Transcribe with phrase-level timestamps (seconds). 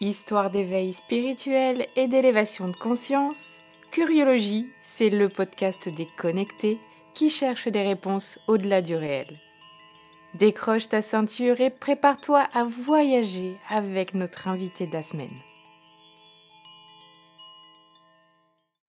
[0.00, 3.58] Histoire d'éveil spirituel et d'élévation de conscience,
[3.90, 6.78] Curiologie, c'est le podcast des connectés
[7.16, 9.26] qui cherchent des réponses au-delà du réel.
[10.38, 15.26] Décroche ta ceinture et prépare-toi à voyager avec notre invité de la semaine.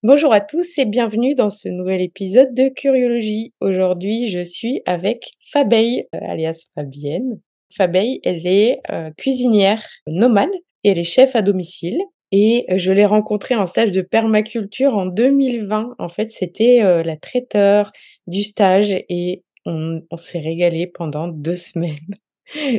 [0.04, 3.56] Bonjour à tous et bienvenue dans ce nouvel épisode de Curiologie.
[3.62, 7.42] Aujourd'hui, je suis avec Fabeille, euh, alias Fabienne.
[7.76, 10.52] Fabeille, elle est euh, cuisinière nomade
[10.84, 12.02] et elle est chef à domicile.
[12.32, 15.96] Et je l'ai rencontrée en stage de permaculture en 2020.
[15.98, 17.92] En fait, c'était euh, la traiteur
[18.28, 22.16] du stage et on, on s'est régalé pendant deux semaines.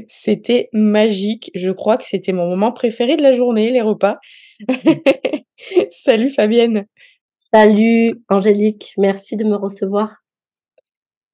[0.08, 1.50] C'était magique.
[1.54, 4.18] Je crois que c'était mon moment préféré de la journée, les repas.
[5.90, 6.86] Salut Fabienne.
[7.38, 10.16] Salut Angélique, merci de me recevoir.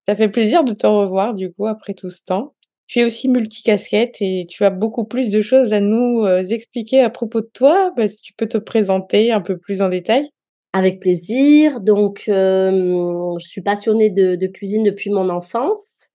[0.02, 2.54] Ça fait plaisir de te revoir du coup après tout ce temps.
[2.86, 7.00] Tu es aussi multicasquette et tu as beaucoup plus de choses à nous euh, expliquer
[7.00, 7.92] à propos de toi.
[7.96, 10.30] Bah, si tu peux te présenter un peu plus en détail.
[10.72, 11.80] Avec plaisir.
[11.80, 16.10] Donc, euh, je suis passionnée de, cuisine depuis mon enfance,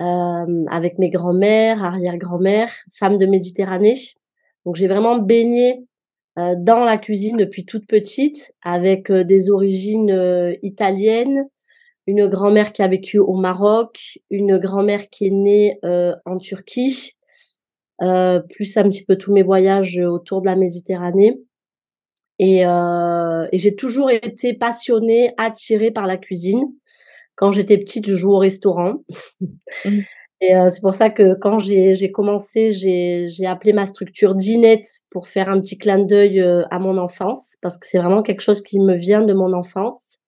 [0.00, 3.98] euh, avec mes grands-mères, arrière-grand-mères, femmes de Méditerranée.
[4.66, 5.84] Donc, j'ai vraiment baigné
[6.36, 11.44] dans la cuisine depuis toute petite, avec des origines italiennes,
[12.06, 17.12] une grand-mère qui a vécu au Maroc, une grand-mère qui est née euh, en Turquie,
[18.02, 21.40] euh, plus un petit peu tous mes voyages autour de la Méditerranée.
[22.38, 26.62] Et, euh, et j'ai toujours été passionnée, attirée par la cuisine.
[27.36, 29.04] Quand j'étais petite, je jouais au restaurant.
[29.84, 30.00] Mmh.
[30.42, 35.28] Et euh, c'est pour ça que quand j'ai commencé, j'ai appelé ma structure Dinette pour
[35.28, 38.60] faire un petit clin d'œil euh, à mon enfance, parce que c'est vraiment quelque chose
[38.60, 40.18] qui me vient de mon enfance.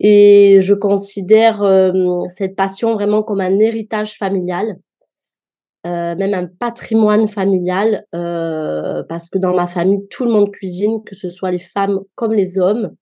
[0.00, 1.92] Et je considère euh,
[2.28, 4.76] cette passion vraiment comme un héritage familial,
[5.86, 11.02] euh, même un patrimoine familial, euh, parce que dans ma famille, tout le monde cuisine,
[11.04, 12.94] que ce soit les femmes comme les hommes.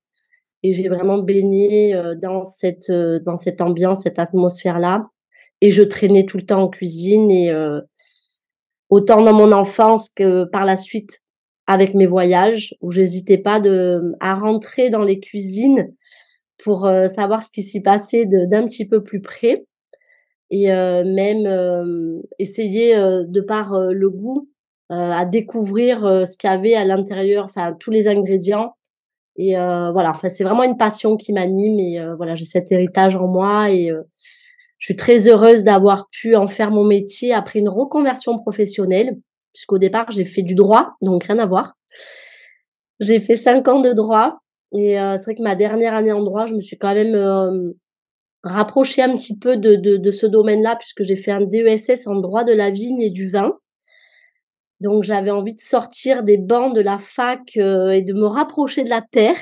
[0.63, 5.09] Et j'ai vraiment baigné dans cette dans cette ambiance, cette atmosphère-là.
[5.61, 7.53] Et je traînais tout le temps en cuisine et
[8.89, 11.21] autant dans mon enfance que par la suite
[11.67, 15.93] avec mes voyages, où j'hésitais pas de à rentrer dans les cuisines
[16.63, 19.67] pour euh, savoir ce qui s'y passait d'un petit peu plus près
[20.51, 24.49] et euh, même euh, essayer de par le goût
[24.89, 28.75] à découvrir ce qu'il y avait à l'intérieur, enfin tous les ingrédients.
[29.37, 33.27] Et voilà, enfin c'est vraiment une passion qui m'anime et voilà j'ai cet héritage en
[33.27, 33.91] moi et
[34.77, 39.17] je suis très heureuse d'avoir pu en faire mon métier après une reconversion professionnelle
[39.55, 41.73] puisqu'au départ j'ai fait du droit donc rien à voir.
[43.01, 44.42] J'ai fait cinq ans de droit
[44.73, 47.15] et euh, c'est vrai que ma dernière année en droit, je me suis quand même
[47.15, 47.73] euh,
[48.43, 52.17] rapprochée un petit peu de, de, de ce domaine-là, puisque j'ai fait un DESS en
[52.17, 53.59] droit de la vigne et du vin.
[54.81, 58.83] Donc j'avais envie de sortir des bancs de la fac euh, et de me rapprocher
[58.83, 59.39] de la terre.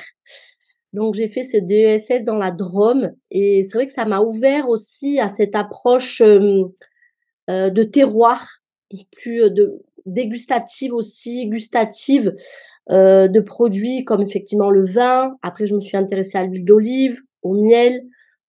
[0.93, 4.67] Donc j'ai fait ce DESS dans la Drôme et c'est vrai que ça m'a ouvert
[4.67, 6.69] aussi à cette approche euh,
[7.47, 8.45] de terroir,
[9.11, 12.33] plus de dégustative aussi, gustative,
[12.89, 15.37] euh, de produits comme effectivement le vin.
[15.43, 18.01] Après, je me suis intéressée à l'huile d'olive, au miel,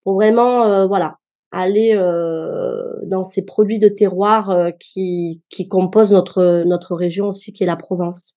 [0.05, 1.19] pour vraiment, euh, voilà,
[1.51, 7.63] aller euh, dans ces produits de terroir qui, qui composent notre, notre région aussi, qui
[7.63, 8.35] est la Provence.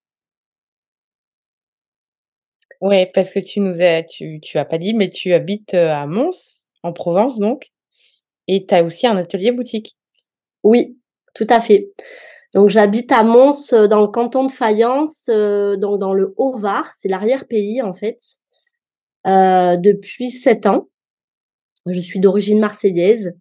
[2.82, 6.06] Ouais, parce que tu nous as, tu, tu as pas dit, mais tu habites à
[6.08, 7.72] Mons, en Provence donc,
[8.48, 9.98] et tu as aussi un atelier boutique.
[10.64, 10.98] Oui,
[11.34, 11.94] tout à fait.
[12.56, 16.90] Donc j'habite à Mons euh, dans le canton de Fayence, euh, donc dans le Haut-Var,
[16.96, 18.18] c'est l'arrière-pays en fait,
[19.28, 20.88] euh, depuis sept ans.
[21.86, 23.36] Je suis d'origine marseillaise,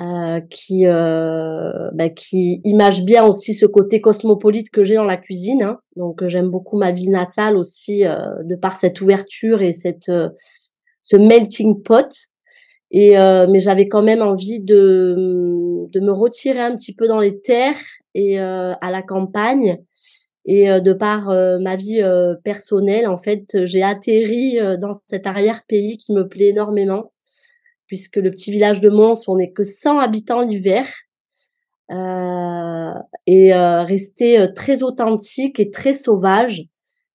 [0.00, 5.62] euh, qui bah, qui image bien aussi ce côté cosmopolite que j'ai dans la cuisine.
[5.62, 5.78] Hein.
[5.96, 10.10] Donc j'aime beaucoup ma ville natale aussi de par cette ouverture et cette
[11.02, 12.08] ce melting pot.
[12.90, 17.40] Et mais j'avais quand même envie de de me retirer un petit peu dans les
[17.40, 17.80] terres
[18.14, 19.78] et euh, à la campagne.
[20.44, 22.02] Et euh, de par euh, ma vie
[22.44, 27.12] personnelle, en fait, j'ai atterri dans cet arrière-pays qui me plaît énormément,
[27.86, 30.86] puisque le petit village de Mons, on n'est que 100 habitants l'hiver.
[31.90, 32.92] Euh,
[33.26, 36.64] et euh, resté très authentique et très sauvage.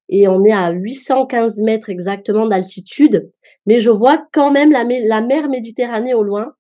[0.09, 3.31] Et on est à 815 mètres exactement d'altitude,
[3.65, 6.53] mais je vois quand même la, mer Méditerranée au loin.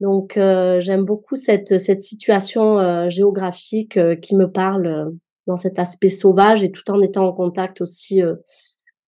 [0.00, 5.14] Donc euh, j'aime beaucoup cette cette situation euh, géographique euh, qui me parle
[5.46, 8.20] dans cet aspect sauvage et tout en étant en contact aussi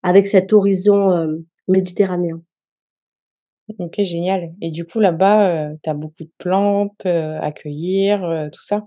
[0.05, 2.40] avec cet horizon méditerranéen.
[3.81, 4.55] Ok, génial.
[4.61, 8.87] Et du coup, là-bas, tu as beaucoup de plantes à cueillir, tout ça?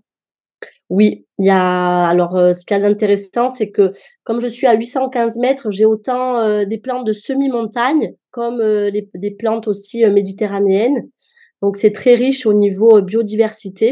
[0.89, 3.91] Oui, il y a alors, heu, ce qu'il y a d'intéressant, c'est que
[4.23, 9.09] comme je suis à 815 mètres, j'ai autant, heu, des plantes de semi-montagne comme, les
[9.15, 11.09] des plantes aussi, heu, méditerranéennes.
[11.61, 13.91] Donc c'est très riche au niveau, heu, biodiversité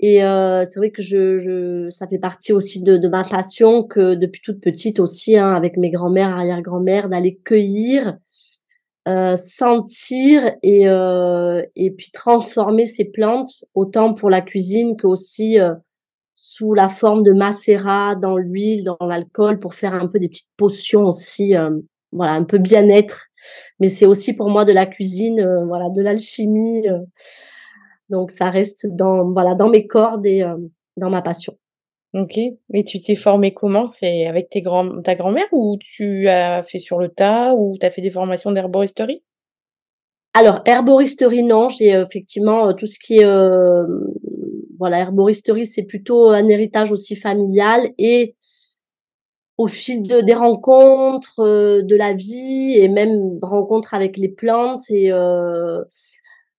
[0.00, 3.84] et heu, c'est vrai que je je ça fait partie aussi de de ma passion
[3.84, 8.16] que depuis toute petite aussi, hein, avec mes grands-mères, arrière-grand-mères, d'aller cueillir,
[9.08, 15.74] heu, sentir et heu et puis transformer ces plantes, autant pour la cuisine qu'aussi, heu,
[16.34, 20.50] sous la forme de macérat dans l'huile, dans l'alcool pour faire un peu des petites
[20.58, 21.82] potions aussi, hem,
[22.12, 23.26] voilà, un peu bien-être.
[23.80, 26.86] Mais c'est aussi pour moi de la cuisine, heu, voilà, de l'alchimie,
[28.10, 30.44] donc ça reste dans voilà, dans mes cordes et
[30.98, 31.56] dans ma passion.
[32.14, 33.86] OK et tu t'es formée comment?
[33.86, 37.86] C'est avec tes grands ta grand-mère ou tu as fait sur le tas ou tu
[37.86, 39.22] as fait des formations d'herboristerie?
[40.34, 44.04] Alors herboristerie non, j'ai, heu, effectivement, heu, tout ce qui est, hem,
[44.78, 48.34] voilà, herboristerie, c'est plutôt un héritage aussi familial et
[49.58, 55.10] au fil de des rencontres, de la vie et même rencontres avec les plantes et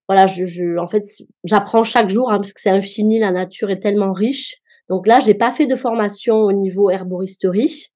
[0.08, 1.04] voilà, je je en fait,
[1.44, 4.56] j'apprends chaque jour, hein, parce que c'est infini, la nature est tellement riche.
[4.92, 7.86] Donc là, j'ai pas fait de formation au niveau herboristerie.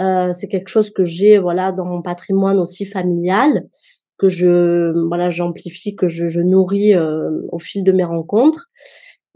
[0.00, 3.66] Heu, c'est quelque chose que j'ai, voilà, dans mon patrimoine aussi familial,
[4.18, 8.68] que je voilà, j'amplifie, que je je nourris, heu, au fil de mes rencontres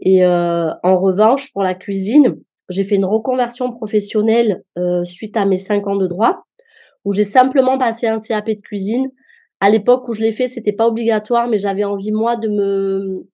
[0.01, 2.37] et heu, en revanche, pour la cuisine,
[2.69, 6.45] j'ai fait une reconversion professionnelle, heu, suite à mes 5 ans de droit,
[7.05, 9.11] où j'ai simplement passé un CAP de cuisine.
[9.61, 13.27] À l'époque où je l'ai fait, c'était pas obligatoire, mais j'avais envie moi de me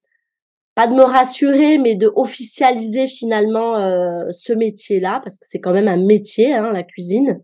[0.75, 5.73] pas de me rassurer, mais de officialiser finalement, heu, ce métier-là, parce que c'est quand
[5.73, 7.39] même un métier, hein, la cuisine.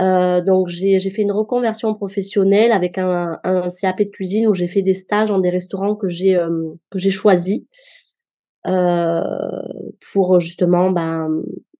[0.00, 4.68] Heu, donc j'ai fait une reconversion professionnelle avec un un CAP de cuisine où j'ai
[4.68, 7.62] fait des stages dans des restaurants que j'ai, hem, que j'ai choisis.
[8.66, 9.22] Heu,
[10.12, 11.28] pour justement, ben,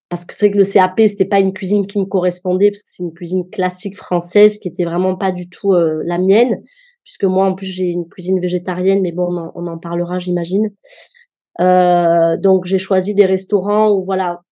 [0.08, 2.82] parce que c'est vrai que le CAP, c'était pas une cuisine qui me correspondait, parce
[2.82, 6.62] que c'est une cuisine classique française qui était vraiment pas du tout, heu, la mienne.
[7.04, 10.70] Puisque moi, en plus, j'ai une cuisine végétarienne, mais bon, on en parlera, j'imagine.
[11.60, 14.42] Heu, donc j'ai choisi des restaurants où voilà,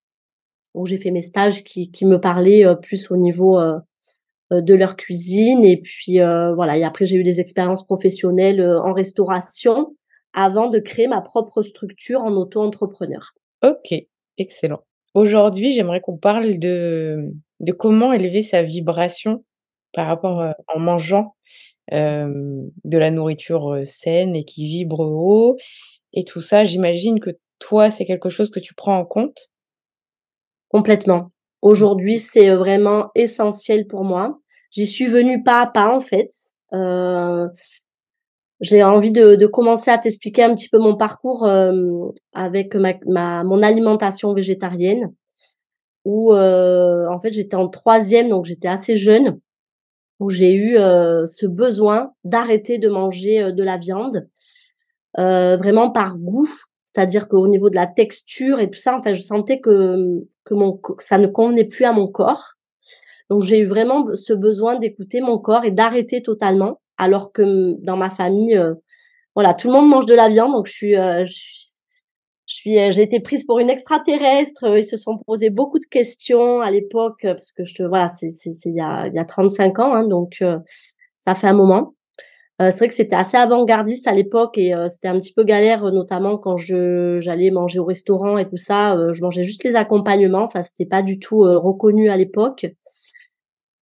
[0.75, 3.77] où j'ai fait mes stages qui qui me parlaient, heu, plus au niveau, heu
[4.53, 8.61] heu, de leur cuisine et puis, heu, voilà et après j'ai eu des expériences professionnelles,
[8.85, 9.95] en restauration
[10.33, 13.33] avant de créer ma propre structure en auto-entrepreneur.
[13.63, 13.93] OK,
[14.39, 14.81] excellent.
[15.15, 19.45] Aujourd'hui, j'aimerais qu'on parle de de comment élever sa vibration
[19.93, 20.43] par rapport,
[20.75, 21.35] en mangeant,
[21.91, 25.57] de la nourriture, heu, saine et qui vibre haut
[26.13, 26.65] et tout ça.
[26.65, 29.49] J'imagine que toi, c'est quelque chose que tu prends en compte?
[30.71, 31.31] Complètement.
[31.61, 34.39] Aujourd'hui, c'est, heu, vraiment essentiel pour moi.
[34.71, 36.29] J'y suis venue pas à pas, en fait.
[38.61, 41.47] J'ai envie de commencer à t'expliquer un petit peu mon parcours,
[42.33, 45.13] avec ma mon alimentation végétarienne
[46.05, 49.39] où, en fait, j'étais en troisième, donc j'étais assez jeune,
[50.21, 54.29] où j'ai eu, heu, ce besoin d'arrêter de manger, heu, de la viande,
[55.19, 56.47] heu, vraiment par goût.
[56.85, 60.79] C'est-à-dire qu'au niveau de la texture et tout ça, enfin, je sentais que, que mon
[60.99, 62.53] ça ne convenait plus à mon corps.
[63.29, 66.81] Donc j'ai eu vraiment ce besoin d'écouter mon corps et d'arrêter totalement.
[66.97, 68.77] Alors que, dans ma famille, heu,
[69.35, 71.70] voilà, tout le monde mange de la viande, donc je suis, heu, je suis
[72.91, 76.71] j'ai été prise pour une extraterrestre, heu, ils se sont posés beaucoup de questions à
[76.71, 78.27] l'époque, heu, parce que je te voilà, c'est
[78.65, 80.57] il y a il y a 35 ans, hein, donc heu,
[81.17, 81.95] ça fait un moment.
[82.61, 85.43] Heu, c'est vrai que c'était assez avant-gardiste à l'époque et heu, c'était un petit peu
[85.45, 89.75] galère, notamment quand je j'allais manger au restaurant et tout ça, je mangeais juste les
[89.77, 92.67] accompagnements, enfin, c'était pas du tout, reconnu à l'époque.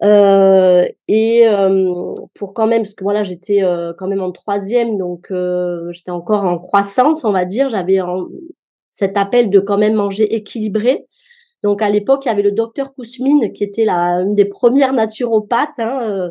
[0.00, 4.97] Heu et hem, pour quand même parce que voilà, j'étais, heu, quand même en troisième
[4.97, 5.33] donc
[5.90, 7.69] j'étais encore en croissance, on va dire.
[7.69, 8.00] J'avais
[8.99, 11.07] cet appel de quand même manger équilibré.
[11.62, 14.93] Donc à l'époque, il y avait le docteur Kousmine qui était la une des premières
[14.93, 16.31] naturopathes, hein, heu,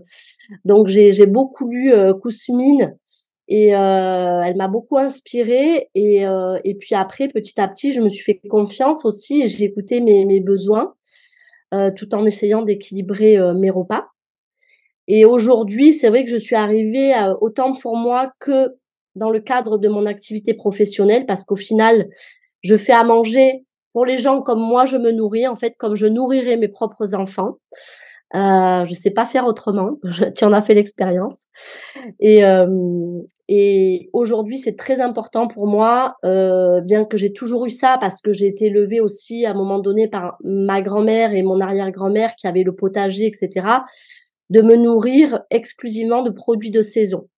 [0.66, 2.96] donc j'ai beaucoup lu, Kousmine
[3.48, 8.02] et heu, elle m'a beaucoup inspirée et heu et puis après, petit à petit, je
[8.02, 10.94] me suis fait confiance aussi et j'ai écouté mes mes besoins,
[11.98, 14.08] tout en essayant d'équilibrer, mes repas
[15.08, 18.76] et aujourd'hui, c'est vrai que je suis arrivée autant pour moi que
[19.16, 22.10] dans le cadre de mon activité professionnelle parce qu'au final,
[22.64, 25.96] je fais à manger pour les gens comme moi je me nourris, en fait, comme
[25.96, 27.58] je nourrirais mes propres enfants.
[28.36, 30.00] Heu, je sais pas faire autrement,
[30.36, 31.46] tu en as fait l'expérience
[32.20, 37.70] et hem et aujourd'hui, c'est très important pour moi, heu, bien que j'ai toujours eu
[37.70, 41.44] ça parce que j'ai été élevée aussi à un moment donné par ma grand-mère et
[41.44, 43.86] mon arrière-grand-mère qui avaient le potager et cetera,
[44.50, 47.30] de me nourrir exclusivement de produits de saison.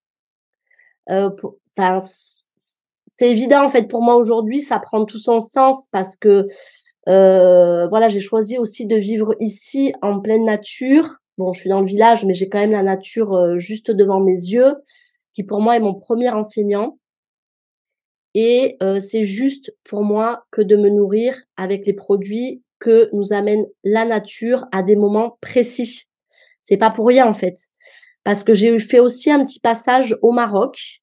[1.07, 2.28] C
[3.19, 6.45] c'est évident en fait pour moi aujourd'hui, ça prend tout son sens parce que
[7.09, 11.17] euh, voilà, j'ai choisi aussi de vivre ici en pleine nature.
[11.37, 14.21] Bon, je suis dans le village, mais j'ai quand même la nature euh, juste devant
[14.21, 14.73] mes yeux,
[15.33, 16.97] qui pour moi est mon premier enseignant.
[18.35, 23.33] Et euh, c'est juste pour moi que de me nourrir avec les produits que nous
[23.33, 26.05] amène la nature à des moments précis.
[26.61, 27.57] C'est pas pour rien en fait,
[28.23, 31.01] parce que j'ai fait aussi un petit passage au Maroc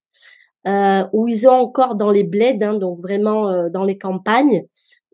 [1.13, 4.65] où ils ont encore dans les bleds, hein, donc vraiment euh, dans les campagnes,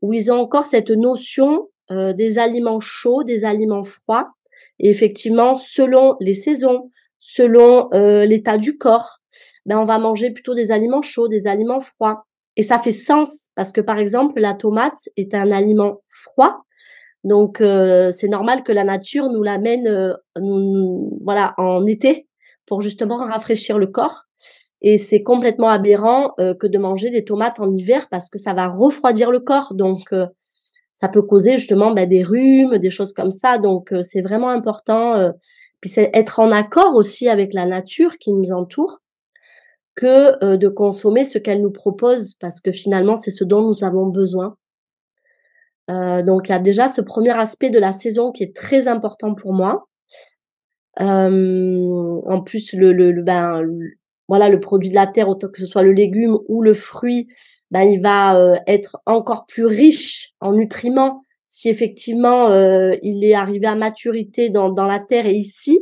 [0.00, 4.30] où ils ont encore cette notion euh, des aliments chauds, des aliments froids.
[4.78, 9.18] Et effectivement, selon les saisons, selon l'état du corps,
[9.64, 12.24] ben on va manger plutôt des aliments chauds, des aliments froids.
[12.56, 16.64] Et ça fait sens parce que par exemple la tomate est un aliment froid,
[17.22, 20.16] donc c'est normal que la nature nous l'amène,
[21.20, 22.26] voilà, en été
[22.66, 24.24] pour justement rafraîchir le corps.
[24.84, 28.52] Et c'est complètement aberrant euh, que de manger des tomates en hiver parce que ça
[28.52, 29.74] va refroidir le corps.
[29.74, 30.26] Donc, euh,
[30.92, 33.58] ça peut causer justement bah, des rhumes, des choses comme ça.
[33.58, 35.32] Donc, euh, c'est vraiment important.
[35.80, 38.98] puis, c'est être en accord aussi avec la nature qui nous entoure
[39.94, 44.06] que de consommer ce qu'elle nous propose parce que finalement, c'est ce dont nous avons
[44.06, 44.56] besoin.
[45.88, 49.34] donc, il y a déjà ce premier aspect de la saison qui est très important
[49.34, 49.86] pour moi.
[50.98, 53.62] en plus, le, le, le ben,
[54.28, 57.28] voilà le produit de la terre, autant que ce soit le légume ou le fruit,
[57.70, 63.34] ben il va euh, être encore plus riche en nutriments si effectivement euh, il est
[63.34, 65.80] arrivé à maturité dans, dans la terre et ici.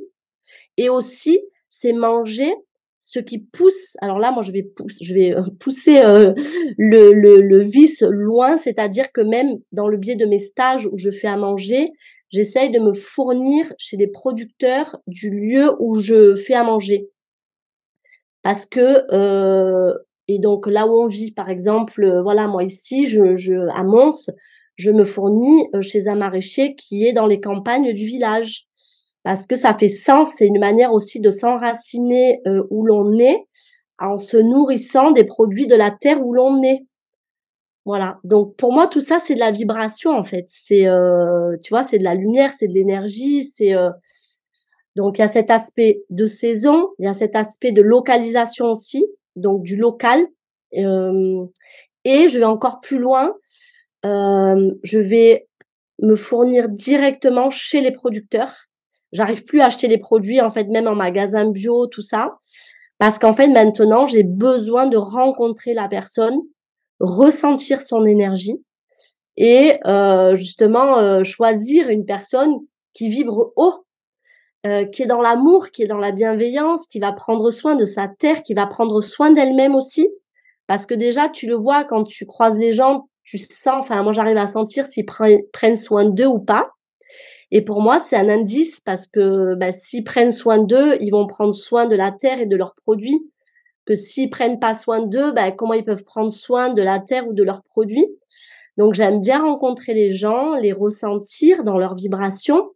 [0.77, 2.53] Et aussi, c'est manger
[2.99, 3.97] ce qui pousse.
[4.01, 6.01] Alors là, moi, je vais, pousser, je vais euh, pousser
[6.77, 10.99] le, le, le vice loin, c'est-à-dire que même dans le biais de mes stages où
[10.99, 11.91] je fais à manger,
[12.31, 17.09] j'essaye de me fournir chez des producteurs du lieu où je fais à manger
[18.43, 19.95] parce que euh,
[20.29, 23.83] et donc là où on vit, par exemple, euh, voilà, moi ici, je, je à
[23.83, 24.31] Mons,
[24.77, 28.67] je me fournis euh, chez un maraîcher qui est dans les campagnes du village,
[29.23, 33.45] parce que ça fait sens, c'est une manière aussi de s'enraciner où l'on est,
[33.99, 36.87] en se nourrissant des produits de la terre où l'on est.
[37.85, 38.19] Voilà.
[38.25, 40.47] Donc pour moi tout ça c'est de la vibration en fait.
[40.49, 40.87] C'est
[41.63, 43.75] tu vois c'est de la lumière, c'est de l'énergie, c'est
[44.97, 48.67] donc il y a cet aspect de saison, il y a cet aspect de localisation
[48.67, 49.05] aussi,
[49.37, 50.27] donc du local.
[50.77, 51.47] Euh,
[52.05, 53.35] et je vais encore plus loin,
[54.05, 55.47] euh, je vais
[56.03, 58.67] me fournir directement chez les producteurs.
[59.13, 62.37] J'arrive plus à acheter les produits en fait même en magasin bio tout ça
[62.99, 66.39] parce qu'en fait maintenant j'ai besoin de rencontrer la personne,
[67.01, 68.63] ressentir son énergie
[69.37, 72.55] et euh, justement choisir une personne
[72.95, 73.85] qui vibre haut
[74.67, 77.85] euh, qui est dans l'amour, qui est dans la bienveillance, qui va prendre soin de
[77.85, 80.09] sa terre, qui va prendre soin d'elle-même aussi.
[80.67, 84.13] Parce que déjà, tu le vois quand tu croises les gens, tu sens, enfin moi
[84.13, 86.71] j'arrive à sentir s'ils prennent soin d'eux ou pas.
[87.51, 91.27] Et pour moi, c'est un indice parce que bah, s'ils prennent soin d'eux, ils vont
[91.27, 93.21] prendre soin de la terre et de leurs produits.
[93.87, 97.27] Que s'ils prennent pas soin d'eux, bah, comment ils peuvent prendre soin de la terre
[97.27, 98.07] ou de leurs produits?
[98.77, 102.71] Donc j'aime bien rencontrer les gens, les ressentir dans leurs vibrations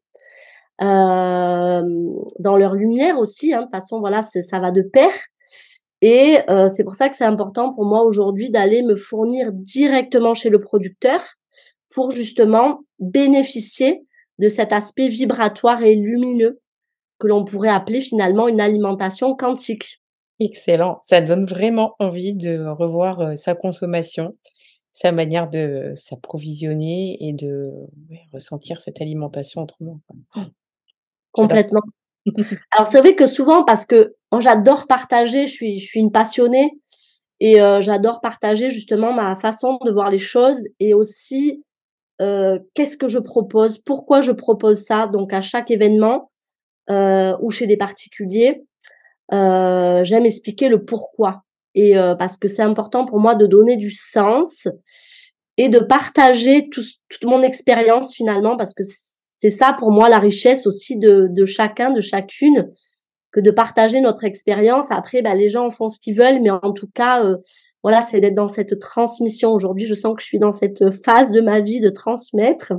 [0.80, 3.52] dans leur lumière aussi.
[3.54, 5.10] Hein, de toute façon, voilà, ça va de pair.
[6.06, 10.34] Et euh, c'est pour ça que c'est important pour moi aujourd'hui d'aller me fournir directement
[10.34, 11.22] chez le producteur
[11.88, 14.02] pour justement bénéficier
[14.38, 16.60] de cet aspect vibratoire et lumineux
[17.18, 20.02] que l'on pourrait appeler finalement une alimentation quantique.
[20.40, 21.00] Excellent.
[21.08, 24.36] Ça donne vraiment envie de revoir euh, sa consommation,
[24.92, 27.70] sa manière de s'approvisionner et de
[28.30, 30.00] ressentir cette alimentation autrement.
[31.34, 31.82] Complètement.
[32.70, 36.12] Alors c'est vrai que souvent parce que moi j'adore partager, je suis je suis une
[36.12, 36.72] passionnée
[37.40, 41.62] et euh, j'adore partager justement ma façon de voir les choses et aussi
[42.22, 45.06] euh, qu'est-ce que je propose, pourquoi je propose ça.
[45.06, 46.30] Donc à chaque événement
[46.88, 48.62] euh, ou chez des particuliers,
[49.30, 51.42] j'aime expliquer le pourquoi
[51.74, 54.68] et parce que c'est important pour moi de donner du sens
[55.56, 58.84] et de partager tout, toute mon expérience finalement parce que
[59.38, 62.70] c'est ça pour moi la richesse aussi de, chacun, de chacune,
[63.32, 64.90] que de partager notre expérience.
[64.90, 67.36] Après, bah, les gens font ce qu'ils veulent, mais en tout cas, euh,
[67.82, 69.50] voilà, c'est d'être dans cette transmission.
[69.50, 72.72] Aujourd'hui, je sens que je suis dans cette phase de ma vie de transmettre.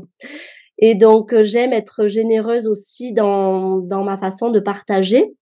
[0.77, 5.35] Et donc, euh, j'aime être généreuse aussi dans, dans ma façon de partager.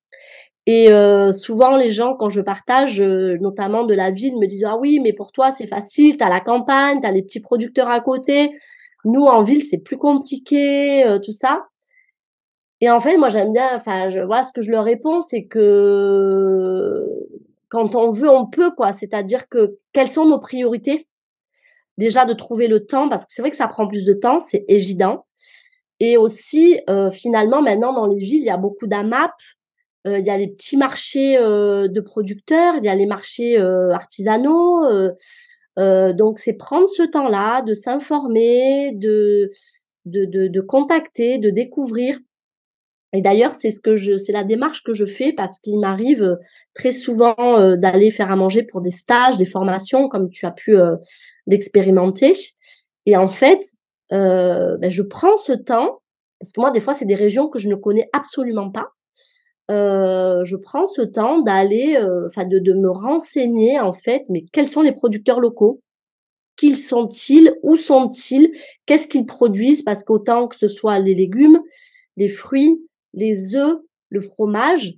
[0.66, 4.78] Et euh, souvent, les gens, quand je partage, notamment de la ville, me disent ah
[4.78, 8.50] oui, mais pour toi c'est facile, t'as la campagne, t'as les petits producteurs à côté.
[9.06, 11.68] Nous, en ville, c'est plus compliqué, euh, tout ça.
[12.82, 15.46] Et en fait, moi, j'aime bien, enfin, je, voilà, ce que je leur réponds, c'est
[15.46, 17.06] que
[17.70, 18.94] quand on veut, on peut, quoi.
[18.94, 21.08] C'est-à-dire que quelles sont nos priorités?
[21.98, 24.40] Déjà de trouver le temps, parce que c'est vrai que ça prend plus de temps,
[24.40, 25.26] c'est évident.
[26.00, 29.32] Et aussi, euh, finalement, maintenant dans les villes, il y a beaucoup d'AMAP,
[30.06, 33.58] euh, il y a les petits marchés euh, de producteurs, il y a les marchés
[33.58, 34.84] artisanaux.
[35.78, 39.50] Donc, c'est prendre ce temps-là, de s'informer, de,
[40.06, 42.20] de, de, de contacter, de découvrir.
[43.14, 46.24] Et d'ailleurs, c'est ce que je, c'est la démarche que je fais parce qu'il m'arrive
[46.24, 46.36] euh,
[46.74, 50.52] très souvent euh, d'aller faire à manger pour des stages, des formations, comme tu as
[50.52, 50.96] pu euh,
[51.46, 52.34] l'expérimenter.
[53.06, 53.62] Et en fait,
[54.10, 56.02] ben, je prends ce temps
[56.40, 58.90] parce que moi, des fois, c'est des régions que je ne connais absolument pas.
[59.70, 64.82] Je prends ce temps d'aller, enfin, de, de me renseigner en fait, mais quels sont
[64.82, 65.82] les producteurs locaux?
[66.56, 67.56] Qui sont-ils?
[67.64, 68.52] Où sont-ils?
[68.86, 69.82] Qu'est-ce qu'ils produisent?
[69.82, 71.60] Parce qu'autant que ce soit les légumes,
[72.18, 72.80] les fruits,
[73.14, 73.78] les œufs,
[74.10, 74.96] le fromage.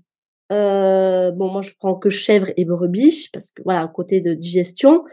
[0.51, 5.03] Euh, bon, moi je prends que chèvre et brebis parce que voilà, côté de digestion,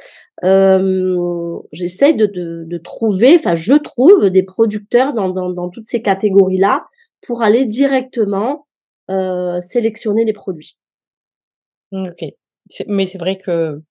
[0.45, 6.03] euh, j'essaie de, de, trouver, enfin je trouve des producteurs dans, dans, dans toutes ces
[6.03, 6.85] catégories-là
[7.27, 8.67] pour aller directement
[9.11, 10.77] euh, sélectionner les produits.
[11.93, 12.25] Ok,
[12.87, 13.83] mais c'est vrai que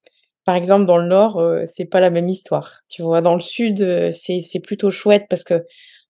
[0.46, 2.82] par exemple dans le Nord, c'est pas la même histoire.
[2.89, 5.63] Tu vois, dans le Sud, c'est plutôt chouette parce que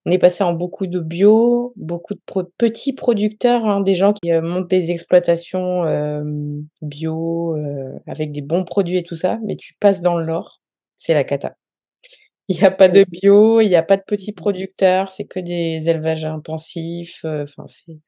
[0.04, 2.20] on est passé en beaucoup de bio, beaucoup de
[2.58, 5.84] petits producteurs, hein, des gens qui euh, montent des exploitations
[6.82, 10.60] bio euh, avec des bons produits et tout ça, mais tu passes dans le Nord,
[10.96, 11.56] c'est la cata.
[12.48, 15.40] Il n'y a pas de bio, il n'y a pas de petits producteurs, c'est que
[15.40, 17.24] des élevages intensifs.
[17.24, 17.98] Euh, enfin, c'est.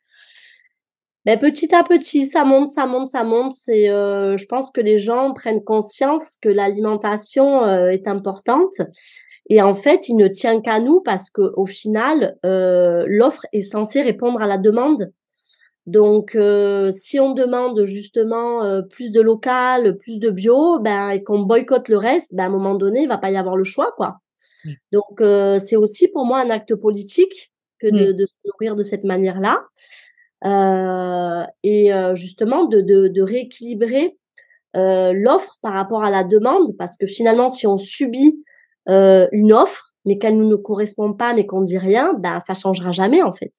[1.26, 3.52] Mais petit à petit, ça monte, ça monte, ça monte.
[3.52, 8.74] C'est, je pense que les gens prennent conscience que l'alimentation est importante
[9.50, 13.62] et en fait, il ne tient qu'à nous parce que au final, euh, l'offre est
[13.62, 15.12] censée répondre à la demande.
[15.86, 21.22] Donc, euh, si on demande justement euh, plus de local, plus de bio, ben et
[21.22, 23.64] qu'on boycotte le reste, ben à un moment donné, il va pas y avoir le
[23.64, 24.16] choix, quoi.
[24.92, 28.16] Donc, euh, c'est aussi pour moi un acte politique que de, mmh.
[28.16, 29.60] de se nourrir de cette manière-là,
[30.44, 34.16] et justement de, de, de rééquilibrer
[34.74, 38.44] l'offre par rapport à la demande, parce que finalement, si on subit
[38.88, 42.54] euh, une offre, mais qu'elle ne nous correspond pas, mais qu'on dit rien, ben ça
[42.54, 43.52] changera jamais en fait.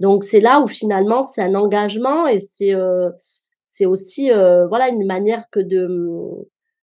[0.00, 3.10] Donc c'est là où finalement c'est un engagement et c'est euh,
[3.66, 5.88] c'est aussi euh, voilà une manière que de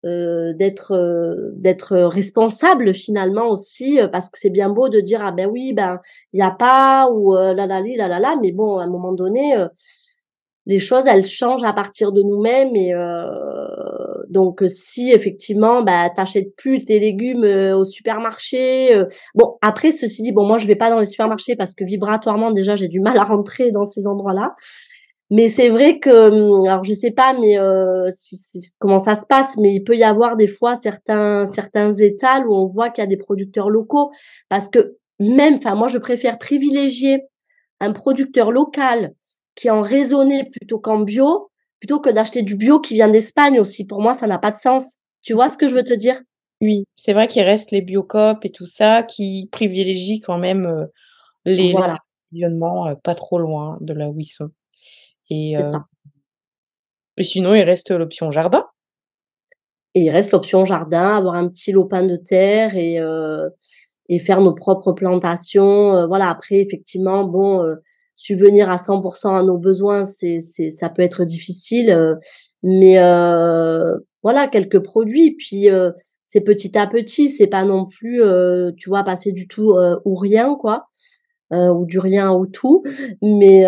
[0.05, 5.33] euh, d'être euh, d'être responsable finalement aussi parce que c'est bien beau de dire ah
[5.33, 6.01] ben oui ben
[6.33, 9.13] il y a pas ou la la la la la mais bon à un moment
[9.13, 9.55] donné
[10.67, 12.93] les choses elles changent à partir de nous-mêmes et
[14.35, 19.93] donc euh, si effectivement bah t'achètes plus tes légumes euh, au supermarché, euh, bon après
[19.93, 22.89] ceci dit bon moi je vais pas dans les supermarchés parce que vibratoirement déjà j'ai
[22.89, 24.55] du mal à rentrer dans ces endroits-là.
[25.31, 27.57] Mais c'est vrai que hum, alors je sais pas mais
[28.11, 28.37] si,
[28.79, 32.55] comment ça se passe mais il peut y avoir des fois certains certains étals où
[32.55, 34.11] on voit qu'il y a des producteurs locaux
[34.51, 37.23] parce que même enfin moi je préfère privilégier
[37.81, 39.15] un producteur local
[39.55, 41.51] qui est en raisonné plutôt qu'en bio
[41.85, 43.85] plutôt que d'acheter du bio qui vient d'Espagne aussi.
[43.85, 44.97] Pour moi, ça n'a pas de sens.
[45.21, 46.19] Tu vois ce que je veux te dire?
[46.63, 50.87] Oui, c'est vrai qu'il reste les biocopes et tout ça qui privilégient quand même euh,
[51.45, 51.99] les voilà.
[52.43, 54.49] Euh, pas trop loin de là où ils sont.
[55.31, 55.79] Et, euh,
[57.17, 58.65] et sinon, il reste l'option jardin.
[59.95, 62.99] Et il reste l'option jardin, avoir un petit lopin de terre et,
[64.09, 66.07] et faire nos propres plantations.
[66.09, 67.77] voilà, après, effectivement, bon,
[68.17, 71.91] subvenir à 100% à nos besoins, c'est, c'est, ça peut être difficile.
[71.91, 72.15] Euh,
[72.63, 75.33] mais euh, voilà, quelques produits.
[75.37, 75.91] Puis euh,
[76.25, 78.23] c'est petit à petit, c'est pas non plus,
[78.77, 80.89] tu vois, passer du tout ou rien, quoi.
[81.73, 82.83] Ou du rien au tout,
[83.23, 83.65] mais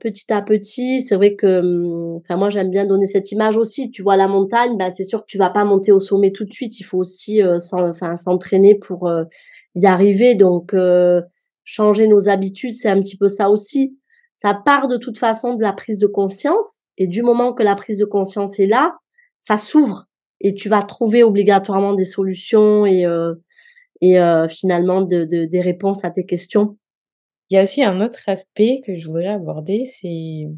[0.00, 3.90] petit à petit, c'est vrai que, hum, enfin moi j'aime bien donner cette image aussi.
[3.90, 6.44] Tu vois la montagne, bah c'est sûr que tu vas pas monter au sommet tout
[6.44, 6.80] de suite.
[6.80, 9.10] Il faut aussi, enfin s'entraîner pour
[9.74, 10.34] y arriver.
[10.34, 10.74] Donc
[11.64, 13.98] changer nos habitudes, c'est un petit peu ça aussi.
[14.34, 17.74] Ça part de toute façon de la prise de conscience et du moment que la
[17.74, 18.96] prise de conscience est là,
[19.40, 20.06] ça s'ouvre
[20.40, 23.34] et tu vas trouver obligatoirement des solutions et, euh,
[24.00, 26.76] et euh, finalement de, de, des réponses à tes questions.
[27.50, 30.48] Il y a aussi un autre aspect que je voudrais aborder, c'est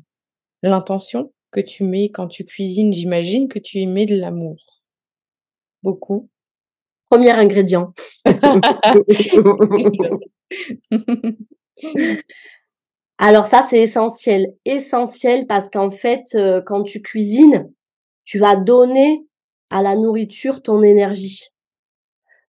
[0.63, 2.93] l'intention que tu mets quand tu cuisines.
[2.93, 4.57] J'imagine que tu y mets de l'amour.
[5.83, 6.29] Beaucoup.
[7.09, 7.93] Premier ingrédient.
[13.19, 14.55] Alors ça, c'est essentiel.
[14.65, 17.71] Essentiel parce qu'en fait, euh, quand tu cuisines,
[18.25, 19.27] tu vas donner
[19.71, 21.49] à la nourriture ton énergie.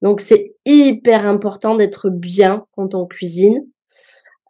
[0.02, 3.66] Donc c'est hyper important d'être bien quand on cuisine.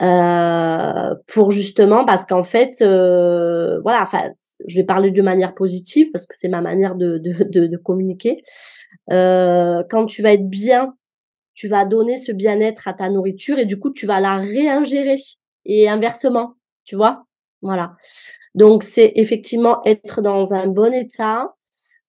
[0.03, 4.31] Euh, pour justement parce qu'en fait euh, voilà enfin
[4.67, 7.77] je vais parler de manière positive parce que c'est ma manière de de, de, de
[7.77, 8.43] communiquer.
[9.11, 10.95] Euh, quand tu vas être bien
[11.55, 15.17] tu vas donner ce bien-être à ta nourriture et du coup tu vas la réingérer
[15.67, 17.25] et inversement tu vois?
[17.63, 17.95] Voilà.
[18.55, 21.55] Donc c'est effectivement être dans un bon état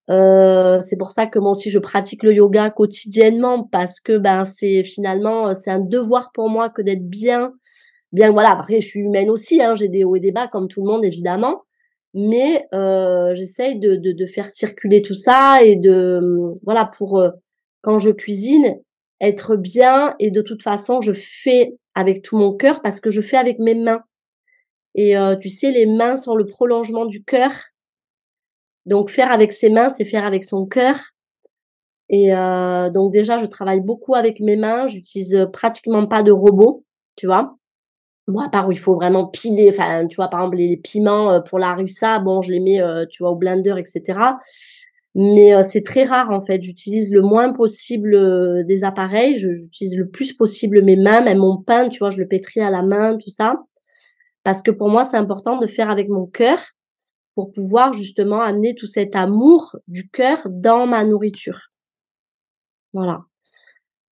[0.10, 4.46] euh, c'est pour ça que moi aussi je pratique le yoga quotidiennement parce que ben
[4.46, 7.54] c'est finalement c'est un devoir pour moi que d'être bien
[8.12, 10.68] bien voilà après je suis humaine aussi hein, j'ai des hauts et des bas comme
[10.68, 11.64] tout le monde évidemment.
[12.14, 16.20] Mais euh, j'essaye de, de, de, faire circuler tout ça et de
[16.64, 17.30] voilà pour euh,
[17.82, 18.76] quand je cuisine
[19.22, 23.22] être bien et de toute façon je fais avec tout mon cœur parce que je
[23.22, 24.04] fais avec mes mains.
[24.94, 27.52] Et euh, tu sais les mains sont le prolongement du cœur
[28.86, 30.96] donc faire avec ses mains c'est faire avec son cœur
[32.10, 36.84] et euh, donc déjà je travaille beaucoup avec mes mains j'utilise pratiquement pas de robot
[37.16, 37.56] tu vois
[38.28, 41.32] moi, à part où il faut vraiment piler, enfin, tu vois, par exemple, les, piments
[41.32, 44.20] euh, pour la harissa, bon, je les mets, euh, tu vois, au blender, etc.
[45.16, 46.62] Mais euh, c'est très rare, en fait.
[46.62, 49.38] J'utilise le moins possible des appareils.
[49.38, 52.70] J'utilise le plus possible mes mains, même mon pain, tu vois, je le pétris à
[52.70, 53.64] la main, tout ça.
[54.44, 56.60] Parce que pour moi, c'est important de faire avec mon cœur
[57.36, 61.72] pour pouvoir justement amener tout cet amour du cœur dans ma nourriture.
[62.94, 63.22] Voilà.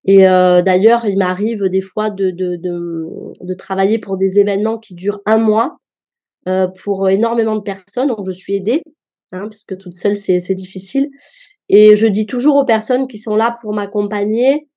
[0.06, 4.96] Et euh, d'ailleurs, il m'arrive des fois de, de, de, travailler pour des événements qui
[4.96, 5.78] durent un mois
[6.48, 8.08] euh, pour énormément de personnes.
[8.08, 8.82] Donc, je suis aidée,
[9.34, 11.10] hein, parce que toute seule, c'est difficile.
[11.68, 14.70] Et je dis toujours aux personnes qui sont là pour m'accompagner,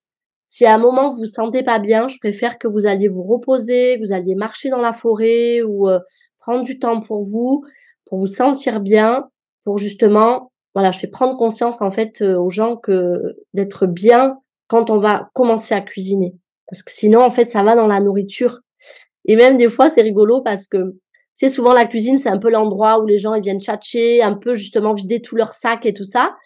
[0.44, 3.22] si à un moment vous vous sentez pas bien, je préfère que vous alliez vous
[3.22, 6.00] reposer, que vous alliez marcher dans la forêt ou euh,
[6.38, 7.64] prendre du temps pour vous,
[8.12, 9.30] pour vous sentir bien,
[9.64, 14.36] pour justement, voilà, je fais prendre conscience en fait euh, aux gens que d'être bien
[14.66, 16.34] quand on va commencer à cuisiner.
[16.68, 18.60] Parce que sinon, en fait, ça va dans la nourriture.
[19.24, 20.94] Et même des fois, c'est rigolo parce que,
[21.34, 24.34] sais, souvent la cuisine, c'est un peu l'endroit où les gens ils viennent tchatcher, un
[24.34, 26.36] peu justement vider tout leur sac et tout ça.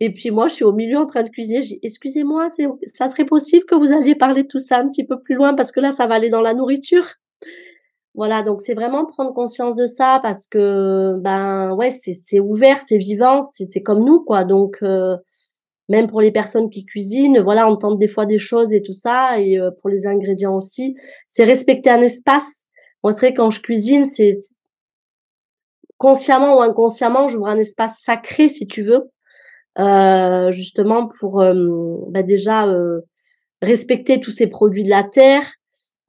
[0.00, 1.62] Et puis moi, je suis au milieu en train de cuisiner.
[1.62, 2.48] J'ai excusez-moi,
[2.92, 5.54] ça serait possible que vous alliez parler de tout ça un petit peu plus loin
[5.54, 7.06] parce que là, ça va aller dans la nourriture?
[8.14, 12.98] Voilà, donc c'est vraiment prendre conscience de ça parce que ben ouais, c'est ouvert, c'est
[12.98, 14.44] vivant, c'est comme nous quoi.
[14.44, 15.16] Donc euh,
[15.88, 19.40] même pour les personnes qui cuisinent, voilà, on des fois des choses et tout ça,
[19.40, 20.94] et euh, pour les ingrédients aussi,
[21.26, 22.66] c'est respecter un espace.
[23.02, 24.30] Moi, c'est vrai quand je cuisine, c'est
[25.98, 29.10] consciemment ou inconsciemment, j'ouvre un espace sacré, si tu veux,
[29.78, 31.54] euh, justement pour euh,
[32.10, 32.66] bah déjà
[33.62, 35.46] respecter tous ces produits de la terre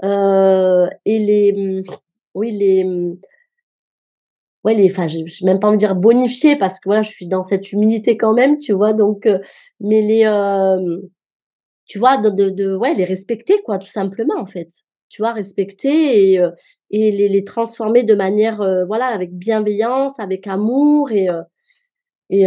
[0.03, 1.83] et les,
[2.35, 2.83] oui, les
[4.63, 7.27] ouais les enfin je, je même pas me dire bonifier parce que voilà je suis
[7.27, 9.39] dans cette humilité quand même tu vois donc euh,
[9.79, 10.99] mais les euh,
[11.85, 14.69] tu vois de, de, de, ouais les respecter quoi tout simplement en fait.
[15.09, 16.49] Tu vois respecter et euh,
[16.89, 21.27] et les, les transformer de manière voilà avec bienveillance avec amour et
[22.29, 22.45] et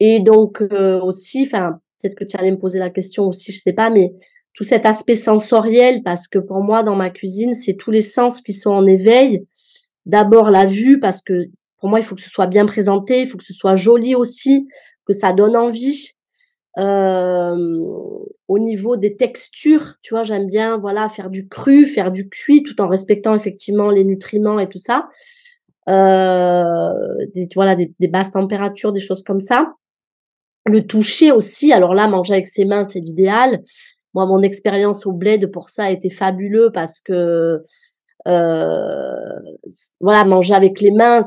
[0.00, 0.62] et donc
[1.02, 4.14] aussi enfin peut-être que tu allais me poser la question aussi je sais pas mais
[4.54, 8.40] tout cet aspect sensoriel parce que pour moi dans ma cuisine c'est tous les sens
[8.40, 9.46] qui sont en éveil
[10.06, 11.42] d'abord la vue parce que
[11.78, 14.14] pour moi il faut que ce soit bien présenté, il faut que ce soit joli
[14.14, 14.68] aussi,
[15.06, 16.10] que ça donne envie.
[16.78, 17.56] Euh,
[18.46, 22.62] au niveau des textures, tu vois, j'aime bien voilà faire du cru, faire du cuit,
[22.62, 25.08] tout en respectant effectivement les nutriments et tout ça.
[25.88, 26.92] Euh,
[27.34, 29.72] des, voilà des, des basses températures, des choses comme ça.
[30.66, 31.72] Le toucher aussi.
[31.72, 33.62] Alors là, manger avec ses mains, c'est l'idéal.
[34.14, 37.62] Moi, mon expérience au bled pour ça a été fabuleux parce que
[38.26, 39.14] euh,
[40.00, 41.20] voilà, manger avec les mains,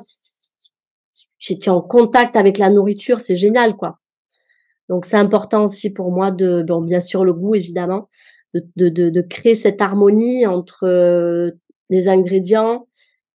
[1.50, 4.00] es en contact avec la nourriture, c'est génial, quoi.
[4.90, 8.10] Donc c'est important aussi pour moi de, bon, bien sûr le goût évidemment,
[8.54, 11.52] de, de, de, créer cette harmonie entre
[11.90, 12.88] les ingrédients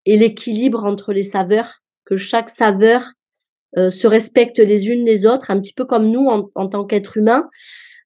[0.05, 3.13] et l'équilibre entre les saveurs, que chaque saveur
[3.77, 6.85] euh, se respecte les unes les autres, un petit peu comme nous en, en tant
[6.85, 7.49] qu'être humain.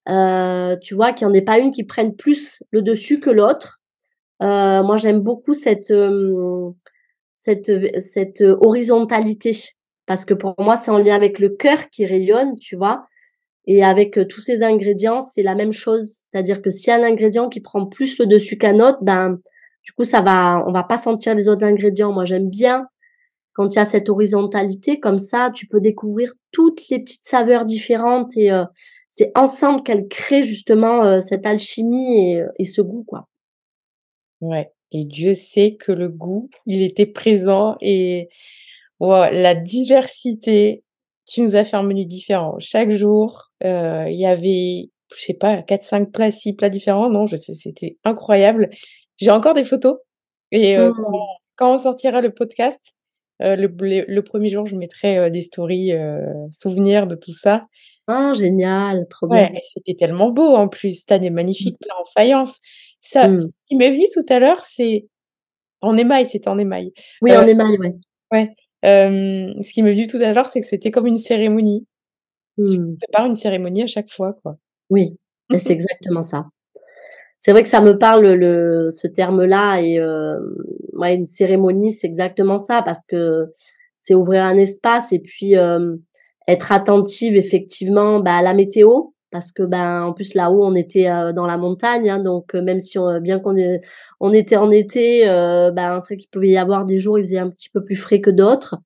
[0.08, 3.30] Euh, tu vois, qu'il n'y en ait pas une qui prenne plus le dessus que
[3.30, 3.80] l'autre,
[4.42, 6.70] euh, moi, j'aime beaucoup cette, euh,
[7.34, 9.52] cette, cette horizontalité
[10.06, 13.06] parce que pour moi, c'est en lien avec le cœur qui rayonne, tu vois.
[13.66, 16.22] Et avec euh, tous ces ingrédients, c'est la même chose.
[16.30, 19.38] C'est-à-dire que s'il y a un ingrédient qui prend plus le dessus qu'un autre, ben,
[19.84, 22.12] du coup, ça va, on va pas sentir les autres ingrédients.
[22.12, 22.86] Moi, j'aime bien
[23.54, 27.64] quand il y a cette horizontalité, comme ça, tu peux découvrir toutes les petites saveurs
[27.64, 28.50] différentes et
[29.14, 33.28] c'est ensemble qu'elles créent justement cette alchimie et, et ce goût, quoi.
[34.40, 34.72] Ouais.
[34.90, 38.28] Et Dieu sait que le goût, il était présent et
[39.00, 40.84] la diversité,
[41.26, 42.56] tu nous as fait un menu différent.
[42.58, 47.10] Chaque jour, euh, il y avait je sais pas, 4-5 plats, 6 plats différents.
[47.10, 48.70] Non, je sais, c'était incroyable.
[49.18, 49.98] J'ai encore des photos
[50.52, 50.92] et Mmh.
[50.96, 52.80] quand quand on sortira le podcast,
[53.42, 53.66] le
[54.06, 55.92] le 1er jour, je mettrai, des stories,
[56.58, 57.66] souvenirs de tout ça.
[58.08, 59.60] Ah génial, trop Ouais bien.
[59.72, 61.06] c'était tellement beau en plus.
[61.06, 61.76] Tu as des Mmh.
[61.80, 62.58] plats en faïence.
[63.00, 63.40] Ça Mmh.
[63.40, 65.06] ce qui m'est venu tout à l'heure, c'est
[65.82, 66.92] en émail, c'était en émail.
[67.22, 67.94] Oui, en émail, ouais.
[68.32, 68.50] ouais,
[68.84, 71.86] ce qui m'est venu tout à l'heure, c'est que c'était comme une cérémonie.
[72.68, 72.96] Tu Mmh.
[72.98, 74.58] prépares une cérémonie à chaque fois, quoi.
[74.90, 75.18] Oui,
[75.56, 76.46] c'est exactement ça.
[77.44, 80.54] C'est vrai que ça me parle le ce terme-là et hem,
[80.92, 83.46] ouais, une cérémonie, c'est exactement ça parce que
[83.98, 85.98] c'est ouvrir un espace et puis, hem,
[86.46, 91.10] être attentive effectivement, bah, à la météo parce que, ben, en plus là-haut, on était,
[91.10, 93.56] heu, dans la montagne, hein, donc même si on bien qu'on
[94.20, 97.24] on était en été, heu, ben, c'est vrai qu'il pouvait y avoir des jours, il
[97.24, 98.76] faisait un petit peu plus frais que d'autres.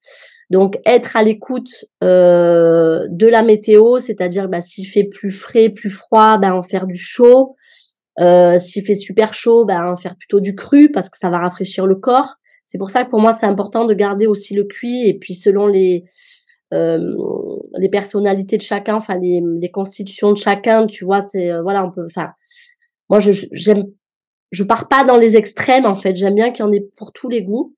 [0.51, 5.90] Donc être à l'écoute, heu, de la météo, c'est-à-dire, bah, s'il fait plus frais, plus
[5.90, 7.57] froid, ben, en faire du chaud.
[8.21, 11.39] Heu, s'il fait super chaud, ben, en faire plutôt du cru parce que ça va
[11.39, 12.37] rafraîchir le corps.
[12.67, 15.35] C'est pour ça que pour moi, c'est important de garder aussi le cuit et puis
[15.35, 16.05] selon les,
[16.73, 17.17] hem,
[17.79, 21.23] les personnalités de chacun, enfin les, les constitutions de chacun, tu vois?
[21.23, 22.31] C'est, heu, voilà, on peut enfin,
[23.11, 23.85] moi je j'aime
[24.53, 27.13] je pars pas dans les extrêmes en fait, j'aime bien qu'il y en ait pour
[27.13, 27.75] tous les goûts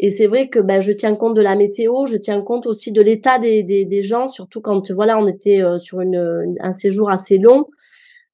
[0.00, 2.92] et c'est vrai que, bah, je tiens compte de la météo, je tiens compte aussi
[2.92, 6.72] de l'état des des des gens, surtout quand, voilà, on était, heu, sur une, un
[6.72, 7.66] séjour assez long.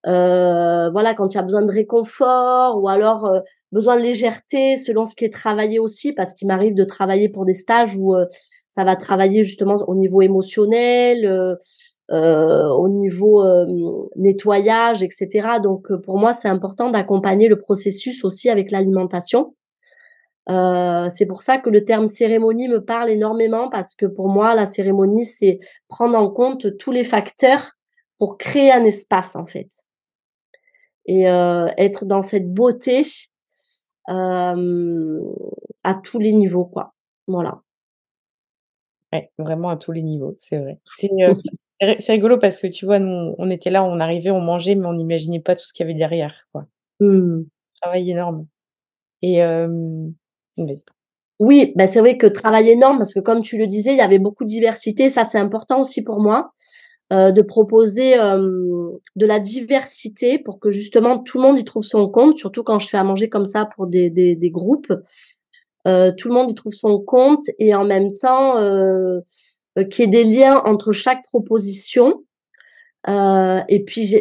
[0.06, 3.40] Heu, voilà, quand il y a besoin de réconfort ou alors, heu,
[3.72, 7.44] besoin de légèreté selon ce qui est travaillé aussi, parce qu'il m'arrive de travailler pour
[7.44, 8.26] des stages où, heu,
[8.68, 11.56] ça va travailler justement au niveau émotionnel,
[12.10, 13.44] au niveau,
[14.16, 15.60] nettoyage et cetera.
[15.60, 19.54] Donc pour moi, c'est important d'accompagner le processus aussi avec l'alimentation.
[20.48, 24.66] C'est pour ça que le terme cérémonie me parle énormément parce que pour moi, la
[24.66, 27.72] cérémonie, c'est prendre en compte tous les facteurs
[28.18, 29.85] pour créer un espace, en fait
[31.06, 33.02] et heu, être dans cette beauté,
[34.08, 35.20] hem,
[35.84, 36.94] à tous les niveaux, quoi.
[37.28, 37.60] Voilà.
[39.12, 40.78] Ouais, vraiment à tous les niveaux, c'est vrai.
[41.78, 44.74] C'est, c'est rigolo parce que tu vois, nous, on était là, on arrivait, on mangeait,
[44.76, 46.64] mais on n'imaginait pas tout ce qu'il y avait derrière, quoi.
[47.00, 47.42] Mmh.
[47.82, 48.46] Travail énorme
[49.22, 50.82] et vas-y.
[51.38, 54.02] Oui, bah, c'est vrai que travail énorme parce que comme tu le disais, il y
[54.02, 56.52] avait beaucoup de diversité, ça c'est important aussi pour moi,
[57.12, 61.84] heu, de proposer, hem, de la diversité pour que justement tout le monde y trouve
[61.84, 64.92] son compte, surtout quand je fais à manger comme ça pour des des des groupes.
[65.88, 69.22] Heu, tout le monde y trouve son compte et en même temps, heu,
[69.90, 72.24] qu'il y ait des liens entre chaque proposition.
[73.08, 74.16] Heu et puis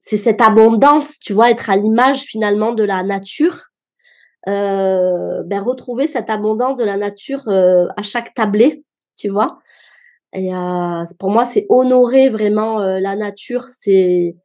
[0.00, 1.50] c'est cette abondance, tu vois?
[1.50, 3.66] Être à l'image finalement de la nature.
[4.46, 8.84] Bah, retrouver cette abondance de la nature, à chaque tablée,
[9.18, 9.58] tu vois?
[10.36, 14.36] Et heu, c pour moi, c'est honorer vraiment, heu, la nature, c'est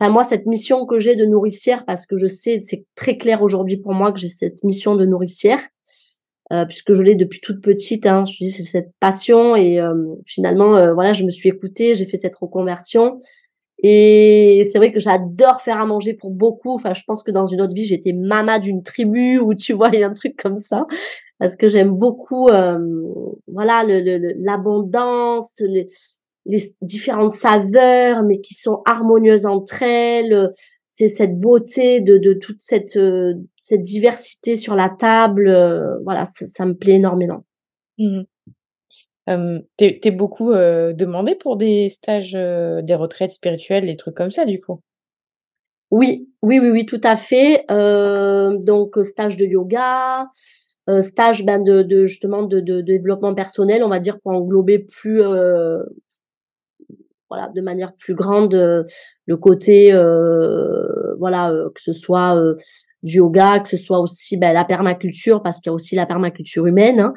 [0.00, 3.42] enfin moi, cette mission que j'ai de nourricière parce que je sais, c'est très clair
[3.42, 5.60] aujourd'hui pour moi que j'ai cette mission de nourricière,
[6.52, 8.24] heu, puisque je l'ai depuis toute petite, hein.
[8.26, 11.94] Je te dis, c'est cette passion et hem, finalement, heu, voilà, je me suis écoutée,
[11.96, 13.18] j'ai fait cette reconversion
[13.84, 16.72] et c'est vrai que j'adore faire à manger pour beaucoup.
[16.74, 19.90] Enfin, je pense que dans une autre vie, j'étais mama d'une tribu ou tu vois?
[19.94, 20.86] Il y a un truc comme ça
[21.38, 23.04] parce que j'aime beaucoup, hem,
[23.48, 25.60] voilà, le le le l'abondance,
[26.46, 30.50] les différentes saveurs, mais qui sont harmonieuses entre elles,
[30.92, 36.24] c'est cette beauté de de toute cette, heu, cette diversité sur la table, heu, voilà,
[36.26, 37.44] ça ça me plaît énormément.
[37.98, 38.22] Mmh
[39.78, 44.44] tu es beaucoup, heu, demandée pour des stages, des retraites spirituelles, des trucs comme ça,
[44.44, 44.80] du coup?
[45.90, 47.64] Oui, oui, oui, oui, tout à fait.
[47.68, 50.26] Donc stage de yoga,
[51.02, 55.22] stage, ben, de de justement de de développement personnel, on va dire, pour englober plus,
[55.22, 55.84] heu,
[57.30, 58.84] voilà, de manière plus grande, heu,
[59.26, 62.56] le côté, heu, voilà, heu, que ce soit, heu,
[63.02, 66.06] du yoga, que ce soit aussi, bah, la permaculture parce qu'il y a aussi la
[66.06, 67.14] permaculture humaine, hein.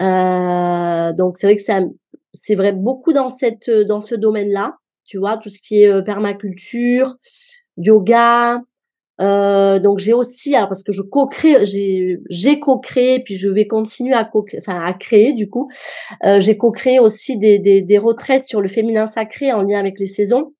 [0.00, 1.80] Heu, donc c'est vrai que ça
[2.34, 5.36] c'est vrai beaucoup dans cette, dans ce domaine-là, tu vois?
[5.38, 7.16] Tout ce qui est, permaculture,
[7.78, 8.60] yoga,
[9.20, 14.14] heu, donc j'ai aussi alors parce que je co-crée, j'ai co-créé puis je vais continuer
[14.14, 15.68] à co enfin à créer du coup,
[16.26, 20.00] heu, j'ai co-créé aussi des des des retraites sur le féminin sacré en lien avec
[20.00, 20.54] les saisons.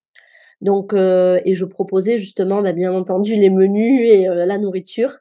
[0.63, 5.19] Donc heu et je proposais justement, bah, bien entendu les menus et heu, la nourriture.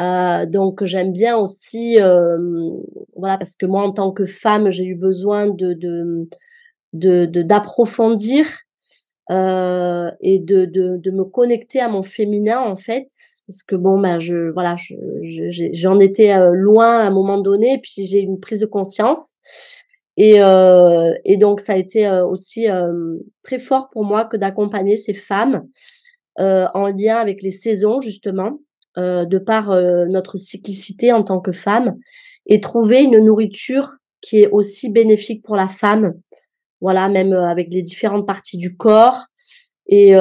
[0.00, 2.72] Heu, donc j'aime bien aussi, hem,
[3.16, 6.26] voilà, parce que moi en tant que femme, j'ai eu besoin de mmh,
[6.94, 7.42] de de
[9.32, 13.08] heu et de de de me connecter à mon féminin, en fait.
[13.48, 14.76] Parce que bon, ben, je voilà,
[15.72, 19.34] j'en étais, heu, loin à un moment donné, puis j'ai une prise de conscience
[20.16, 24.36] Et, euh, et donc, ça a été euh, aussi euh, très fort pour moi que
[24.36, 25.66] d'accompagner ces femmes
[26.40, 28.60] euh, en lien avec les saisons, justement,
[28.98, 29.70] euh, de par
[30.08, 31.96] notre cyclicité en tant que femme,
[32.46, 36.14] et trouver une nourriture qui est aussi bénéfique pour la femme,
[36.82, 39.24] voilà, même avec les différentes parties du corps.
[39.86, 40.12] Et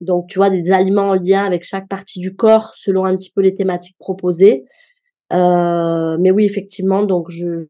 [0.00, 3.30] donc, tu vois, des aliments en lien avec chaque partie du corps selon un petit
[3.30, 4.64] peu les thématiques proposées.
[5.32, 7.66] Euh, mais oui, effectivement, donc je,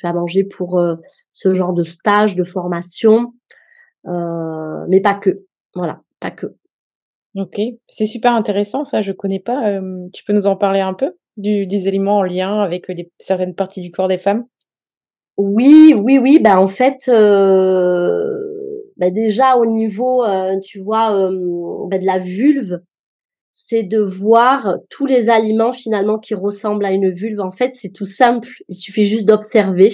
[0.00, 0.96] fais à manger pour euh,
[1.32, 3.34] ce genre de stage, de formation,
[4.06, 5.44] euh, mais pas que.
[5.74, 6.46] Voilà, pas que.
[7.36, 9.78] Ok, c'est super intéressant ça, je connais pas.
[10.14, 13.82] tu peux nous en parler un peu des aliments en lien avec des, certaines parties
[13.82, 14.46] du corps des femmes?
[15.36, 16.38] Oui, oui, oui.
[16.38, 17.10] Ben en fait,
[18.96, 20.24] ben déjà au niveau,
[20.62, 21.10] tu vois,
[21.88, 22.80] ben de la vulve,
[23.52, 27.40] c'est de voir tous les aliments finalement qui ressemblent à une vulve.
[27.40, 28.48] En fait, c'est tout simple.
[28.68, 29.90] Il suffit juste d'observer.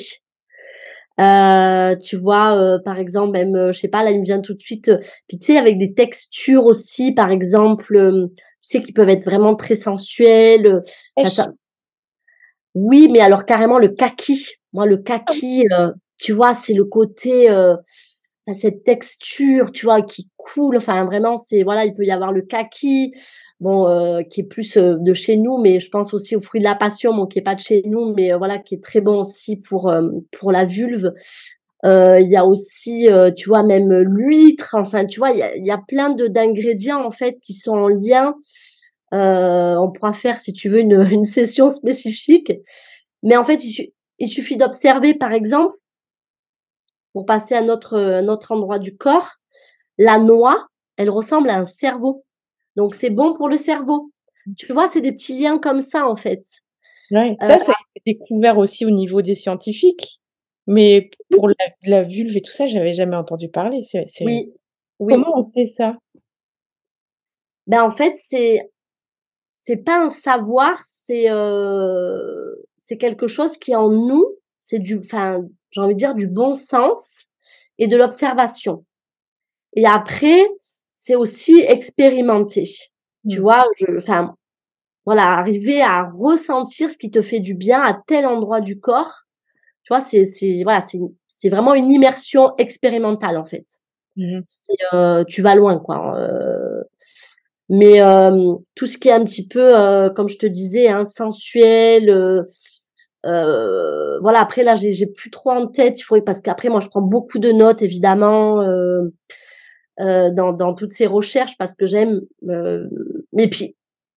[1.20, 4.40] Euh, tu vois, euh, par exemple, même, euh, je sais pas, là, il me vient
[4.40, 4.90] tout de suite.
[5.28, 9.55] puis tu sais, avec des textures aussi, par exemple, tu sais, qui peuvent être vraiment
[9.55, 10.83] très sensuelles.
[12.74, 14.57] Oui, mais alors carrément le kaki.
[14.72, 15.64] Moi, le kaki,
[16.18, 17.48] tu vois, c'est le côté
[18.52, 20.76] cette texture, tu vois, qui coule.
[20.76, 23.12] Enfin, vraiment, c'est voilà, il peut y avoir le kaki,
[23.61, 26.61] bon, euh, qui est plus euh, de chez nous, mais je pense aussi au fruit
[26.61, 28.82] de la passion, bon, qui est pas de chez nous, mais euh, voilà, qui est
[28.82, 29.92] très bon aussi pour
[30.32, 31.12] pour la vulve.
[31.85, 34.76] Il y a aussi, tu vois, même l'huître.
[34.78, 38.35] Enfin, tu vois, il y a, plein de d'ingrédients en fait qui sont en lien.
[39.12, 42.52] on pourra faire, si tu veux, une, une session spécifique.
[43.24, 43.61] Mais en fait,
[44.22, 45.76] il suffit d'observer, par exemple,
[47.12, 49.32] pour passer à notre, notre endroit du corps,
[49.98, 52.24] la noix, elle ressemble à un cerveau.
[52.76, 54.12] Donc, c'est bon pour le cerveau.
[54.56, 56.40] Tu vois, c'est des petits liens comme ça, en fait.
[57.11, 60.20] Ouais, ça, c'est découvert aussi au niveau des scientifiques.
[60.68, 61.50] Mais pour
[61.82, 63.82] la, vulve et tout ça, j'avais jamais entendu parler.
[64.20, 64.54] Oui.
[65.00, 65.98] Comment on sait ça?
[67.66, 68.70] Ben, en fait, c'est
[69.64, 71.27] c'est pas un savoir, c'est
[72.77, 74.37] c'est quelque chose qui est en nous.
[74.59, 77.27] C'est du, enfin, j'ai envie de dire, du bon sens
[77.79, 78.85] et de l'observation.
[79.75, 80.48] Et après,
[80.92, 82.64] c'est aussi expérimenter.
[83.29, 83.42] Tu mmh.
[83.42, 84.37] vois, je, enfin,
[85.05, 89.22] voilà, arriver à ressentir ce qui te fait du bien à tel endroit du corps.
[89.85, 93.66] Tu vois, c'est, c'est, voilà, c'est, c'est vraiment une immersion expérimentale en fait.
[94.16, 94.40] Mmh
[94.92, 96.16] euh, tu vas loin, quoi.
[96.18, 96.83] Euh,
[97.74, 101.06] mais euh, tout ce qui est un petit peu, euh, comme je te disais, hein,
[101.06, 102.42] sensuel, euh,
[103.24, 105.98] euh, voilà, après là, j'ai plus trop en tête.
[105.98, 109.04] Il faut parce qu'après moi, je prends beaucoup de notes évidemment euh,
[110.00, 112.20] euh, dans, dans toutes ces recherches parce que j'aime.
[112.46, 112.87] Euh,
[113.32, 113.74] mais puis,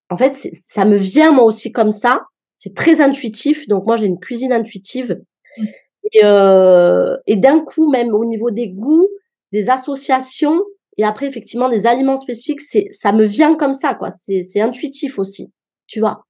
[0.09, 2.23] en fait, ça me vient moi aussi comme ça.
[2.57, 3.69] C'est très intuitif.
[3.69, 5.21] Donc moi, j'ai une cuisine intuitive.
[5.57, 5.65] Mmh.
[6.11, 9.07] Et, euh, et d'un coup, même au niveau des goûts,
[9.53, 10.61] des associations,
[10.97, 14.10] et après effectivement des aliments spécifiques, c'est ça me vient comme ça quoi.
[14.10, 15.51] C'est intuitif aussi,
[15.88, 16.25] tu vois.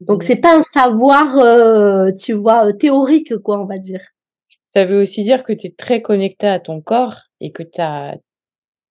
[0.00, 4.00] Donc c'est pas un savoir, euh, tu vois, euh, théorique quoi, on va dire.
[4.66, 8.16] Ça veut aussi dire que tu es très connecté à ton corps et que as,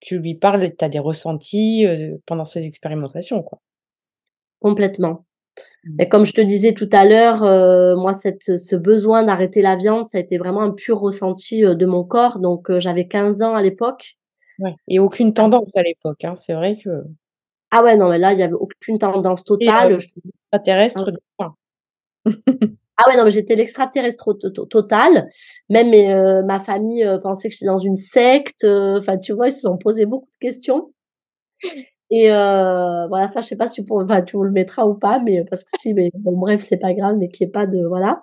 [0.00, 3.60] tu lui parles, tu as des ressentis euh, pendant ces expérimentations quoi.
[4.60, 5.24] Complètement.
[5.84, 6.00] Mmh.
[6.00, 7.40] Et comme je te disais tout à l'heure,
[7.96, 11.86] moi cette ce besoin d'arrêter la viande, ça a été vraiment un pur ressenti de
[11.86, 12.40] mon corps.
[12.40, 14.16] Donc j'avais 15 ans à l'époque.
[14.58, 14.74] Ouais.
[14.88, 16.34] Et aucune tendance à l'époque, hein.
[16.34, 16.90] C'est vrai que.
[17.70, 19.92] Ah ouais, non, mais là, il y avait aucune tendance totale.
[19.92, 21.54] Euh, extraterrestre du coin.
[22.26, 24.32] ah ouais, non, mais j'étais l'extraterrestre
[24.70, 25.28] total.
[25.68, 28.64] Même euh, ma famille euh, pensait que j'étais dans une secte.
[28.64, 30.92] Enfin, tu vois, ils se sont posé beaucoup de questions.
[32.10, 34.00] Et voilà, ça, je sais pas si tu, pour...
[34.00, 36.94] enfin, tu le mettras ou pas, mais parce que si, mais bon, bref, c'est pas
[36.94, 38.22] grave, mais qu'il n'y ait pas de, voilà.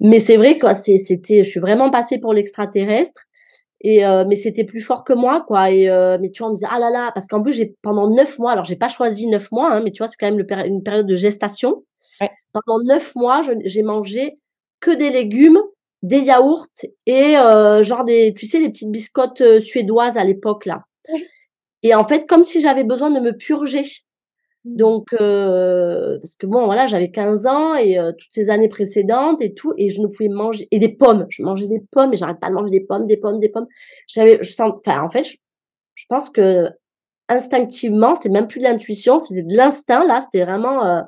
[0.00, 3.22] Mais c'est vrai, quoi, c'était, je suis vraiment passée pour l'extraterrestre.
[3.84, 5.70] Et euh, mais c'était plus fort que moi, quoi.
[5.70, 7.74] Et euh, mais tu vois, on me disait ah là là, parce qu'en plus j'ai
[7.82, 10.30] pendant neuf mois, alors j'ai pas choisi neuf mois, hein, mais tu vois, c'est quand
[10.30, 11.84] même le, une période de gestation.
[12.20, 12.30] Ouais.
[12.52, 14.38] Pendant neuf mois, j'ai mangé
[14.80, 15.58] que des légumes,
[16.02, 16.66] des yaourts
[17.06, 20.84] et euh, genre des, tu sais, les petites biscottes euh, suédoises à l'époque là.
[21.82, 23.82] Et en fait, comme si j'avais besoin de me purger.
[24.64, 24.76] Mmh.
[24.76, 29.42] Donc, euh, parce que bon, voilà, j'avais 15 ans et euh, toutes ces années précédentes
[29.42, 31.26] et tout, et je ne pouvais manger et des pommes.
[31.30, 33.66] Je mangeais des pommes et j'arrête pas de manger des pommes, des pommes, des pommes.
[34.06, 35.24] J'avais, je sens, enfin, en fait,
[35.94, 36.68] je, pense que
[37.28, 40.04] instinctivement, c'était même plus de l'intuition, c'était de l'instinct.
[40.04, 41.00] Là, c'était vraiment euh,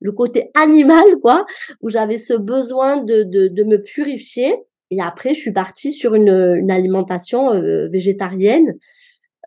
[0.00, 1.46] le côté animal, quoi,
[1.80, 4.54] où j'avais ce besoin de, de, de me purifier.
[4.90, 8.78] Et après, je suis partie sur une, une alimentation végétarienne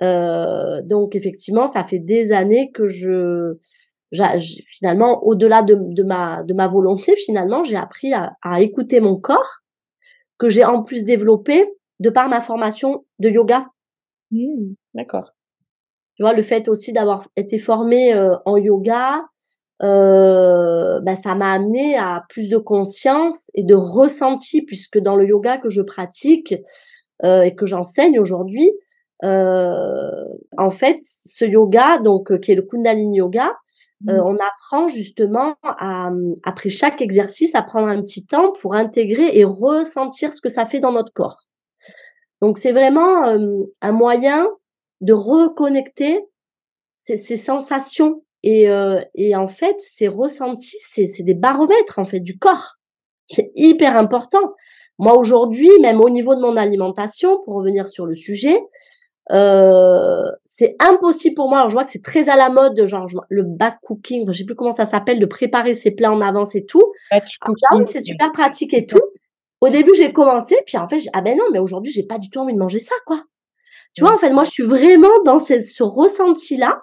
[0.01, 3.57] euh, donc effectivement, ça fait des années que je
[4.65, 9.15] finalement, au-delà de, de, ma, de ma volonté, finalement, j'ai appris à, à, écouter mon
[9.15, 9.61] corps,
[10.37, 11.65] que j'ai en plus développé
[11.99, 13.67] de par ma formation de yoga.
[14.31, 15.31] Mmh, d'accord.
[16.15, 19.23] Tu vois, le fait aussi d'avoir été formée euh, en yoga,
[19.83, 25.25] euh, bah, ça m'a amené à plus de conscience et de ressenti, puisque dans le
[25.25, 26.55] yoga que je pratique
[27.23, 28.71] euh, et que j'enseigne aujourd'hui,
[29.23, 30.25] euh,
[30.57, 33.55] en fait, ce yoga, donc qui est le Kundalini Yoga,
[34.01, 34.11] mmh.
[34.11, 36.09] on apprend justement à,
[36.43, 40.65] après chaque exercice, à prendre un petit temps pour intégrer et ressentir ce que ça
[40.65, 41.47] fait dans notre corps.
[42.41, 43.23] Donc c'est vraiment
[43.81, 44.47] un moyen
[45.01, 46.19] de reconnecter
[46.97, 52.19] ces, ces sensations et, euh, et en fait, ces ressentis, c'est des baromètres en fait
[52.19, 52.77] du corps.
[53.25, 54.53] C'est hyper important.
[54.97, 58.59] Moi aujourd'hui, même au niveau de mon alimentation, pour revenir sur le sujet,
[59.31, 61.59] euh, c'est impossible pour moi.
[61.59, 64.45] Alors je vois que c'est très à la mode, genre le back cooking, je sais
[64.45, 66.93] plus comment ça s'appelle, de préparer ses plats en avance et tout.
[67.11, 67.19] Ah,
[67.85, 69.01] c'est super pratique et tout.
[69.61, 72.29] Au début, j'ai commencé, puis en fait, ah ben non, mais aujourd'hui, j'ai pas du
[72.29, 73.23] tout envie de manger ça, quoi.
[73.93, 76.81] Tu vois, en fait, moi, je suis vraiment dans ce, ce ressenti-là.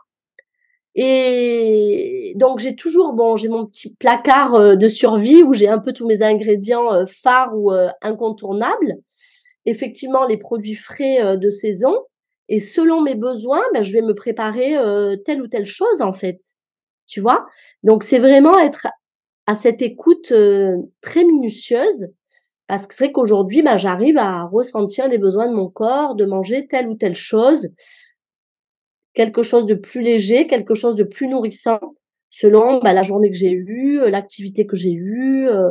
[1.00, 5.78] Et donc j'ai toujours bon, j'ai mon petit placard euh, de survie où j'ai un
[5.78, 8.96] peu tous mes ingrédients euh, phares ou euh, incontournables.
[9.64, 11.94] Effectivement, les produits frais de saison.
[12.48, 14.74] Et selon mes besoins, ben, je vais me préparer
[15.24, 16.40] telle ou telle chose en fait.
[17.06, 17.46] Tu vois?
[17.82, 18.86] Donc c'est vraiment être
[19.46, 20.32] à cette écoute
[21.00, 22.08] très minutieuse
[22.68, 26.26] parce que c'est vrai qu'aujourd'hui, ben, j'arrive à ressentir les besoins de mon corps, de
[26.26, 27.70] manger telle ou telle chose,
[29.14, 31.80] quelque chose de plus léger, quelque chose de plus nourrissant,
[32.30, 35.48] selon bah, la journée que j'ai eue, euh, l'activité que j'ai eue.
[35.48, 35.70] Euh,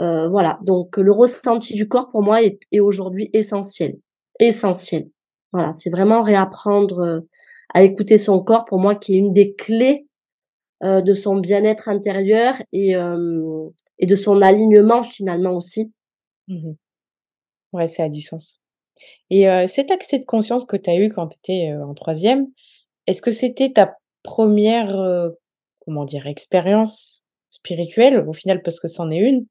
[0.00, 0.58] euh, voilà.
[0.62, 3.98] Donc le ressenti du corps pour moi est, aujourd'hui essentiel,
[4.40, 5.08] essentiel.
[5.52, 7.22] Voilà, c'est vraiment réapprendre
[7.74, 10.06] à écouter son corps pour moi qui est une des clés
[10.82, 12.94] de son bien-être intérieur et
[13.98, 15.92] et de son alignement finalement aussi.
[16.48, 16.72] Mmh
[17.72, 18.60] ouais, ça a du sens.
[19.30, 22.46] Et cet accès de conscience que tu as eu quand tu étais en troisième,
[23.06, 24.94] est-ce que c'était ta première,
[25.80, 29.46] comment dire, expérience spirituelle au final parce que c'en est une?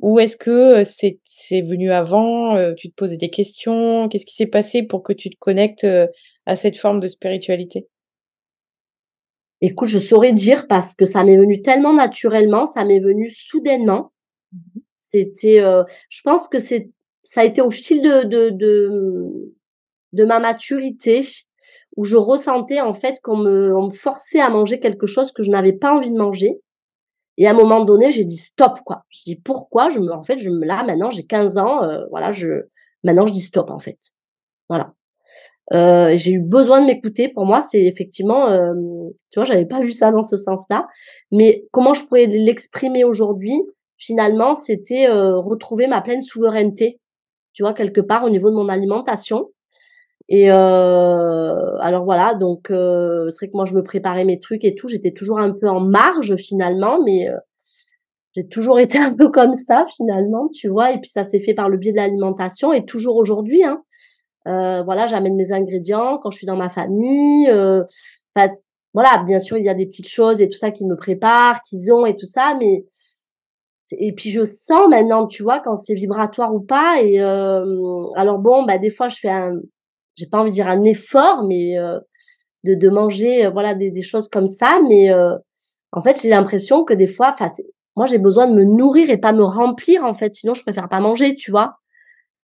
[0.00, 4.08] Ou est-ce que c'est c'est venu avant, tu te posais des questions?
[4.08, 5.86] Qu'est-ce qui s'est passé pour que tu te connectes,
[6.46, 7.88] à cette forme de spiritualité?
[9.60, 14.12] Écoute, je saurais dire parce que ça m'est venu tellement naturellement, ça m'est venu soudainement.
[14.52, 14.58] Mmh
[15.10, 15.60] c'était,
[16.08, 16.88] je pense que c'est
[17.22, 19.54] ça a été au fil de, de, de,
[20.12, 21.20] de ma maturité
[21.96, 25.42] où je ressentais en fait qu'on me, on me forçait à manger quelque chose que
[25.42, 26.60] je n'avais pas envie de manger.
[27.36, 29.04] Et à un moment donné, j'ai dit stop quoi.
[29.08, 32.04] Je dis pourquoi je me, en fait, je me là maintenant j'ai 15 ans, euh,
[32.10, 32.48] voilà, je
[33.04, 33.98] maintenant je dis stop en fait.
[34.68, 34.94] Voilà.
[35.72, 37.28] Euh, j'ai eu besoin de m'écouter.
[37.28, 38.74] Pour moi, c'est effectivement, euh,
[39.30, 40.88] tu vois, j'avais pas vu ça dans ce sens-là.
[41.30, 43.54] Mais comment je pourrais l'exprimer aujourd'hui?
[43.96, 47.00] Finalement, c'était euh, retrouver ma pleine souveraineté
[47.52, 49.50] tu vois, quelque part au niveau de mon alimentation.
[50.32, 54.64] Et euh, alors voilà, donc euh, c'est vrai que moi je me préparais mes trucs
[54.64, 57.36] et tout, j'étais toujours un peu en marge finalement, mais euh,
[58.36, 60.92] j'ai toujours été un peu comme ça finalement, tu vois.
[60.92, 63.64] Et puis ça s'est fait par le biais de l'alimentation et toujours aujourd'hui.
[63.64, 63.82] Hein,
[64.46, 67.48] euh, voilà, j'amène mes ingrédients quand je suis dans ma famille.
[67.50, 67.82] Euh,
[68.94, 71.60] voilà, bien sûr il y a des petites choses et tout ça qui me préparent,
[71.62, 72.86] qu'ils ont et tout ça, mais
[73.98, 77.02] et puis je sens maintenant, tu vois, quand c'est vibratoire ou pas.
[77.02, 77.64] Et euh,
[78.14, 79.60] alors bon, bah des fois je fais un,
[80.16, 81.98] j'ai pas envie de dire un effort, mais euh,
[82.64, 84.80] de, de manger, euh, voilà, des, des, choses comme ça.
[84.88, 85.34] Mais euh,
[85.92, 87.50] en fait, j'ai l'impression que des fois, enfin,
[87.96, 90.34] moi j'ai besoin de me nourrir et pas me remplir en fait.
[90.34, 91.76] Sinon, je préfère pas manger, tu vois.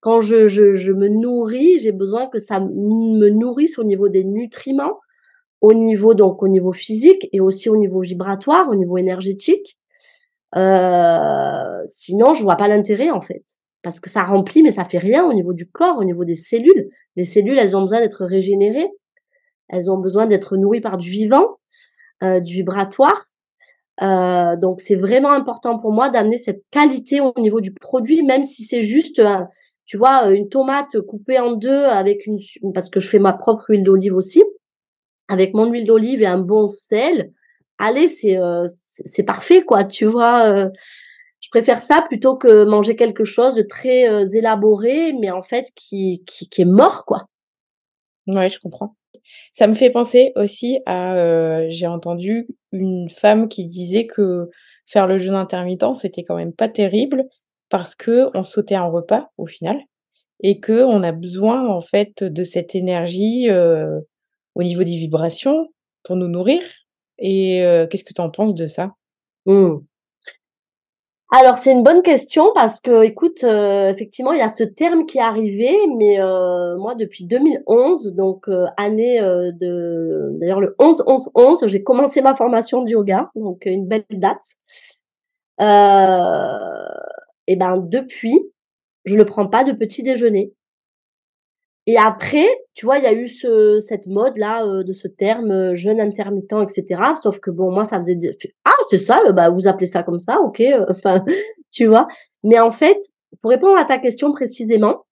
[0.00, 4.24] Quand je, je, je me nourris, j'ai besoin que ça me nourrisse au niveau des
[4.24, 5.00] nutriments,
[5.60, 9.78] au niveau donc au niveau physique et aussi au niveau vibratoire, au niveau énergétique.
[10.56, 13.42] Euh, sinon, je vois pas l'intérêt en fait,
[13.82, 16.34] parce que ça remplit, mais ça fait rien au niveau du corps, au niveau des
[16.34, 16.90] cellules.
[17.16, 18.88] Les cellules, elles ont besoin d'être régénérées,
[19.68, 21.58] elles ont besoin d'être nourries par du vivant,
[22.22, 23.26] euh, du vibratoire.
[24.02, 28.44] Euh, donc c'est vraiment important pour moi d'amener cette qualité au niveau du produit, même
[28.44, 29.22] si c'est juste,
[29.86, 32.38] tu vois, une tomate coupée en deux avec une,
[32.74, 34.44] parce que je fais ma propre huile d'olive aussi,
[35.28, 37.32] avec mon huile d'olive et un bon sel
[37.78, 40.70] allez, c'est euh, c'est parfait quoi, tu vois.
[41.36, 41.40] Euh.
[41.40, 45.70] je préfère ça plutôt que manger quelque chose de très euh, élaboré, mais en fait
[45.74, 47.26] qui, qui, qui est mort quoi.
[48.26, 48.96] Ouais, je comprends.
[49.52, 54.48] Ça me fait penser aussi à, j'ai entendu une femme qui disait que
[54.86, 57.24] faire le jeûne intermittent, c'était quand même pas terrible
[57.68, 59.80] parce que on sautait un repas au final
[60.42, 63.48] et que on a besoin en fait de cette énergie
[64.54, 65.68] au niveau des vibrations
[66.04, 66.62] pour nous nourrir
[67.18, 68.92] et qu'est-ce que tu en penses de ça?
[69.46, 69.78] Mmh.
[71.32, 75.18] Alors c'est une bonne question parce que écoute, effectivement, il y a ce terme qui
[75.18, 76.18] est arrivé, mais
[76.78, 78.46] moi depuis 2011, donc
[78.76, 84.44] année, de d'ailleurs le 11-11-11, j'ai commencé ma formation de yoga, donc une belle date.
[87.48, 88.38] et ben depuis,
[89.04, 90.52] je ne prends pas de petit déjeuner.
[91.88, 95.52] Et après, tu vois, il y a eu ce, cette mode-là euh, de ce terme
[95.52, 97.00] euh, jeûne intermittent, etc.
[97.22, 98.18] Sauf que bon, moi, ça faisait
[98.64, 100.62] ah, c'est ça, euh, bah vous appelez ça comme ça, ok.
[100.90, 101.24] Enfin,
[101.70, 102.08] tu vois.
[102.42, 102.98] Mais en fait,
[103.42, 105.04] pour répondre à ta question précisément,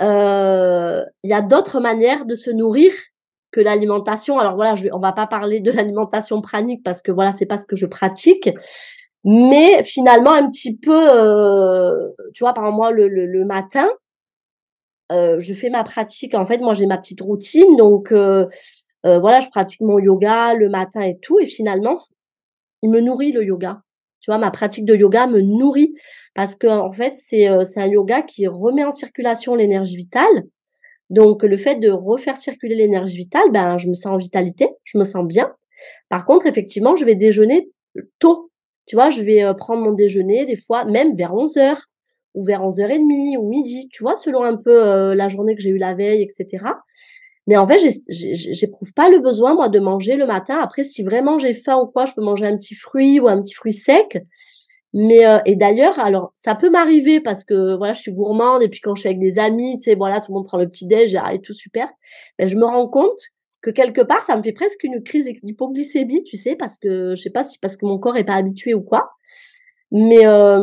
[0.00, 2.92] il y a d'autres manières de se nourrir
[3.50, 4.38] que l'alimentation.
[4.38, 7.56] Alors voilà, je on va pas parler de l'alimentation pranique parce que voilà, c'est pas
[7.56, 8.50] ce que je pratique.
[9.24, 11.00] Mais finalement, un petit peu,
[12.34, 13.88] tu vois, par exemple, moi, le, matin,
[15.10, 16.34] euh, je fais ma pratique.
[16.34, 18.12] En fait, moi, j'ai ma petite routine, donc
[19.06, 21.38] euh, euh, voilà, je pratique mon yoga le matin et tout.
[21.40, 22.00] Et finalement,
[22.82, 23.82] il me nourrit le yoga.
[24.20, 25.94] Tu vois, ma pratique de yoga me nourrit
[26.34, 30.44] parce que en fait, c'est c'est un yoga qui remet en circulation l'énergie vitale.
[31.10, 34.98] Donc, le fait de refaire circuler l'énergie vitale, ben, je me sens en vitalité, je
[34.98, 35.54] me sens bien.
[36.10, 37.70] Par contre, effectivement, je vais déjeuner
[38.18, 38.50] tôt.
[38.86, 41.88] Tu vois, je vais prendre mon déjeuner des fois même vers 11 heures
[42.34, 45.70] ou vers 11h30 ou midi, tu vois, selon un peu euh, la journée que j'ai
[45.70, 46.64] eue la veille, etc.
[47.48, 47.78] Mais en fait,
[48.10, 50.58] j'éprouve pas le besoin, moi, de manger le matin.
[50.60, 53.42] Après, si vraiment j'ai faim ou quoi, je peux manger un petit fruit ou un
[53.42, 54.22] petit fruit sec.
[54.92, 58.68] Mais euh, et d'ailleurs, alors ça peut m'arriver parce que voilà, je suis gourmande et
[58.68, 60.68] puis quand je suis avec des amis, tu sais, voilà, tout le monde prend le
[60.68, 61.88] petit déj et tout super.
[62.38, 63.18] Mais je me rends compte
[63.62, 67.22] que quelque part, ça me fait presque une crise d'hypoglycémie, tu sais, parce que je
[67.22, 69.10] sais pas si parce que mon corps est pas habitué ou quoi.
[69.90, 70.60] Mais euh,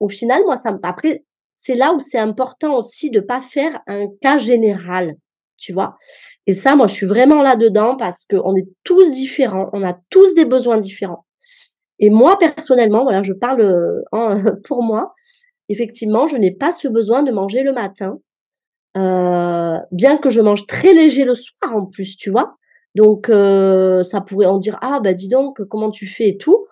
[0.00, 0.78] au final, moi, ça me...
[0.82, 1.24] Après,
[1.54, 5.16] c'est là où c'est important aussi de pas faire un cas général,
[5.56, 5.96] tu vois.
[6.46, 10.34] Et ça, moi, je suis vraiment là-dedans parce qu'on est tous différents, on a tous
[10.34, 11.26] des besoins différents.
[11.98, 14.02] Et moi, personnellement, voilà, je parle euh,
[14.64, 15.14] pour moi,
[15.68, 18.18] effectivement, je n'ai pas ce besoin de manger le matin,
[18.96, 22.56] euh, bien que je mange très léger le soir en plus, tu vois.
[22.94, 26.66] Donc, euh, ça pourrait en dire, ah, bah dis donc, comment tu fais et tout.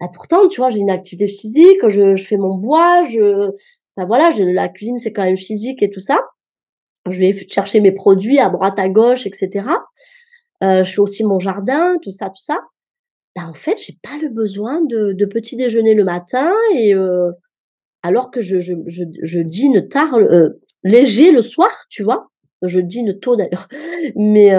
[0.00, 3.50] Bah, pourtant, tu vois, j'ai une activité physique, je, fais mon bois, je,
[3.96, 6.18] enfin voilà, je, la cuisine c'est quand même physique et tout ça.
[7.10, 9.64] Je vais chercher mes produits à droite, à gauche, etc.
[10.62, 12.60] Euh, je fais aussi mon jardin, tout ça, tout ça.
[13.36, 17.30] Bah, en fait, j'ai pas le besoin de, petit déjeuner le matin et euh,
[18.02, 22.28] alors que je, je, je, je dîne tard, euh, léger le soir, tu vois.
[22.62, 23.68] Je dîne tôt d'ailleurs,
[24.16, 24.50] mais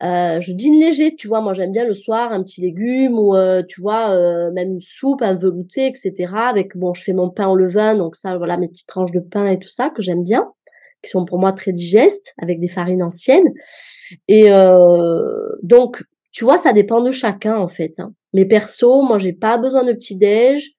[0.00, 1.40] je dîne léger, tu vois.
[1.40, 3.34] Moi, j'aime bien le soir un petit légume ou
[3.68, 4.14] tu vois
[4.52, 6.32] même une soupe, un velouté, etc.
[6.48, 9.20] Avec bon, je fais mon pain au levain, donc ça, voilà mes petites tranches de
[9.20, 10.48] pain et tout ça que j'aime bien,
[11.02, 13.52] qui sont pour moi très digestes, avec des farines anciennes.
[14.28, 14.50] Et
[15.62, 18.00] donc, tu vois, ça dépend de chacun en fait.
[18.00, 18.14] Hein.
[18.32, 20.72] Mais perso, moi, j'ai pas besoin de petit déj.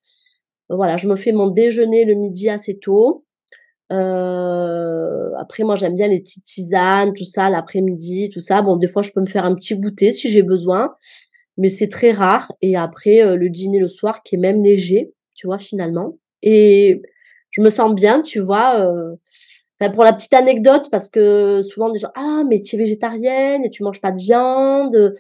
[0.70, 3.26] Voilà, je me fais mon déjeuner le midi assez tôt.
[3.92, 8.62] Euh, après, moi, j'aime bien les petites tisanes, tout ça, l'après-midi, tout ça.
[8.62, 10.96] Bon, des fois, je peux me faire un petit goûter si j'ai besoin,
[11.58, 12.52] mais c'est très rare.
[12.62, 16.18] Et après, euh, le dîner le soir qui est même léger, tu vois, finalement.
[16.42, 17.02] Et
[17.52, 18.80] je me sens bien, tu vois.
[18.80, 19.16] Euh,
[19.90, 23.70] pour la petite anecdote, parce que souvent des gens, ah, mais tu es végétarienne et
[23.70, 25.14] tu manges pas de viande.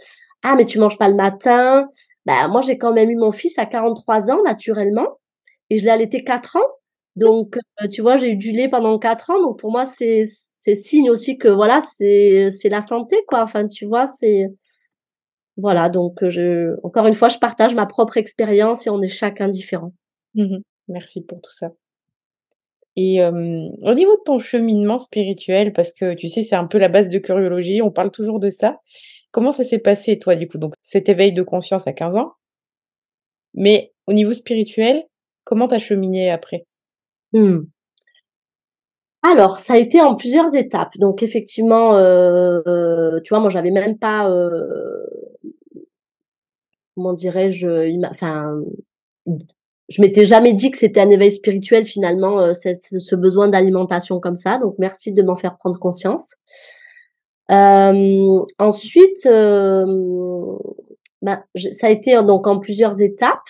[0.44, 1.88] Ah, mais tu manges pas le matin.
[2.26, 5.20] Ben, moi, j'ai quand même eu mon fils à 43 ans, naturellement.
[5.70, 6.68] Et je l'ai allaité 4 ans.
[7.16, 9.42] Donc, euh, tu vois, j'ai eu du lait pendant quatre ans.
[9.42, 10.24] Donc, pour moi, c'est
[10.60, 13.44] c'est signe aussi que voilà, c'est c'est la santé, quoi.
[13.44, 14.48] Enfin, tu vois, c'est
[15.58, 15.90] voilà.
[15.90, 19.94] Donc, je encore une fois, je partage ma propre expérience et on est chacun différent.
[20.36, 20.58] Mmh
[20.90, 21.72] Merci pour tout ça.
[22.96, 26.90] Et au niveau de ton cheminement spirituel, parce que tu sais, c'est un peu la
[26.90, 28.80] base de curiologie, on parle toujours de ça.
[29.32, 30.60] Comment ça s'est passé, toi, du coup?
[30.60, 32.34] Donc, cet éveil de conscience à 15 ans.
[33.56, 35.06] Mais au niveau spirituel,
[35.44, 36.66] comment t'as cheminé après?
[37.34, 37.62] Mmh.
[39.24, 40.98] Alors, ça a été en plusieurs étapes.
[40.98, 45.06] Donc effectivement, euh, tu vois, moi j'avais même pas, euh,
[46.96, 48.62] comment dirais-je, enfin,
[49.94, 54.36] je m'étais jamais dit que c'était un éveil spirituel finalement, euh, ce besoin d'alimentation comme
[54.36, 54.58] ça.
[54.58, 56.36] Donc merci de m'en faire prendre conscience.
[57.50, 59.28] ensuite,
[61.22, 63.50] ben, ça a été donc en plusieurs étapes.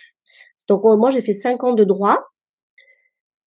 [0.67, 2.19] Donc moi j'ai fait cinq ans de droit.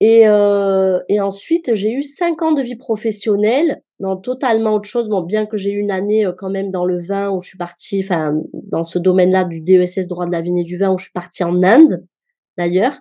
[0.00, 5.08] Et, euh, et ensuite, j'ai eu cinq ans de vie professionnelle dans totalement autre chose.
[5.08, 7.48] Bon, bien que j'ai eu une année euh, quand même dans le vin où je
[7.48, 10.92] suis partie, enfin, dans ce domaine-là du DESS droit de la vigne et du vin
[10.92, 12.04] où je suis partie en Inde,
[12.58, 12.98] d'ailleurs,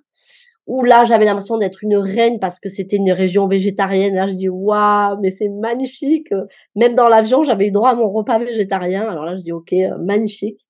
[0.68, 4.16] où là j'avais l'impression d'être une reine parce que c'était une région végétarienne.
[4.16, 6.30] Là je dis waouh, mais c'est magnifique.
[6.76, 9.08] Même dans l'avion j'avais eu droit à mon repas végétarien.
[9.08, 10.62] Alors là je dis ok, euh, magnifique.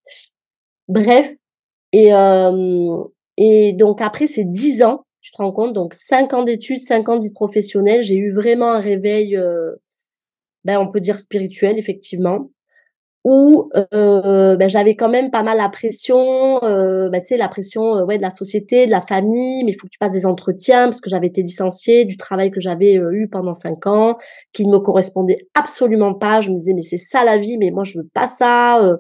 [0.88, 1.34] Bref,
[1.94, 3.04] et euh,
[3.38, 7.10] et donc après ces dix ans, tu te rends compte, donc cinq ans d'études, cinq
[7.10, 9.72] ans de vie professionnelle, j'ai eu vraiment un réveil, euh,
[10.66, 12.50] ben on peut dire spirituel effectivement
[13.26, 17.48] où euh, ben, j'avais quand même pas mal la pression, euh, ben, tu sais la
[17.48, 20.14] pression euh, ouais de la société, de la famille, mais il faut que tu passes
[20.14, 23.88] des entretiens parce que j'avais été licenciée du travail que j'avais euh, eu pendant cinq
[23.88, 24.16] ans,
[24.54, 26.40] qui ne me correspondait absolument pas.
[26.40, 28.96] Je me disais mais c'est ça la vie, mais moi je veux pas ça, euh,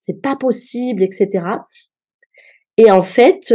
[0.00, 1.44] c'est pas possible, etc.
[2.78, 3.52] Et en fait,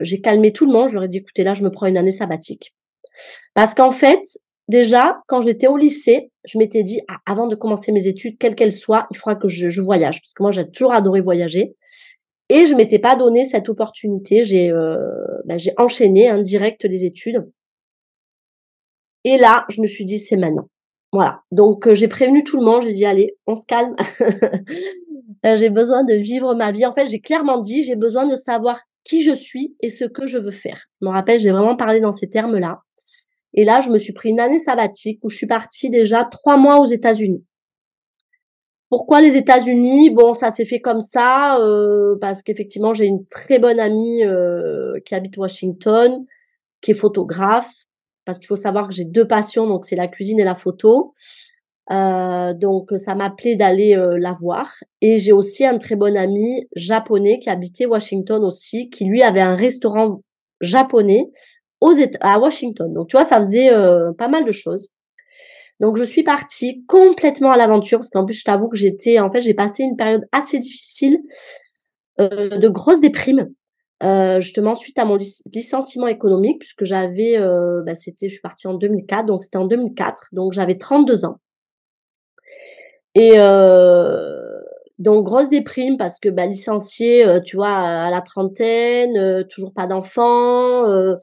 [0.00, 0.88] j'ai calmé tout le monde.
[0.88, 2.74] Je leur ai dit écoutez là, je me prends une année sabbatique
[3.54, 4.20] parce qu'en fait,
[4.68, 8.54] déjà, quand j'étais au lycée, je m'étais dit, ah, avant de commencer mes études, quelles
[8.54, 11.74] qu'elles soient, il faudra que je, voyage, parce que moi, j'ai toujours adoré voyager.
[12.50, 14.44] Et je m'étais pas donné cette opportunité.
[14.44, 14.98] J'ai euh,
[15.56, 17.50] j'ai enchaîné en direct les études.
[19.24, 20.68] Et là, je me suis dit, c'est maintenant.
[21.10, 21.40] Voilà.
[21.52, 22.82] Donc, euh, j'ai prévenu tout le monde.
[22.82, 23.96] J'ai dit, allez, on se calme.
[25.44, 26.86] Euh, j'ai besoin de vivre ma vie.
[26.86, 30.26] En fait, j'ai clairement dit, j'ai besoin de savoir qui je suis et ce que
[30.26, 30.86] je veux faire.
[31.00, 32.80] Je me rappelle, j'ai vraiment parlé dans ces termes-là.
[33.54, 36.56] Et là, je me suis pris une année sabbatique où je suis partie déjà trois
[36.56, 37.44] mois aux États-Unis.
[38.90, 40.10] Pourquoi les États-Unis?
[40.10, 45.00] Bon, ça s'est fait comme ça euh, parce qu'effectivement, j'ai une très bonne amie euh,
[45.04, 46.24] qui habite Washington,
[46.80, 47.72] qui est photographe.
[48.24, 51.12] Parce qu'il faut savoir que j'ai deux passions, donc c'est la cuisine et la photo.
[51.92, 54.72] Euh, donc ça m'appelait d'aller la voir.
[55.00, 59.42] Et j'ai aussi un très bon ami japonais qui habitait Washington aussi, qui lui avait
[59.42, 60.22] un restaurant
[60.60, 61.30] japonais
[62.20, 62.92] à Washington.
[62.92, 64.88] Donc, tu vois, ça faisait euh, pas mal de choses.
[65.80, 69.30] Donc, je suis partie complètement à l'aventure parce qu'en plus, je t'avoue que j'étais, en
[69.30, 71.18] fait, j'ai passé une période assez difficile,
[72.20, 73.48] euh, de grosses déprimes.
[74.02, 75.16] Euh, justement suite à mon
[75.54, 77.38] licenciement économique puisque j'avais
[77.86, 81.38] bah, c'était je suis partie en 2004 donc c'était en 2004 donc j'avais 32 ans
[83.14, 83.36] et
[84.98, 91.16] donc grosse déprime parce que bah licencié tu vois à la trentaine toujours pas d'enfants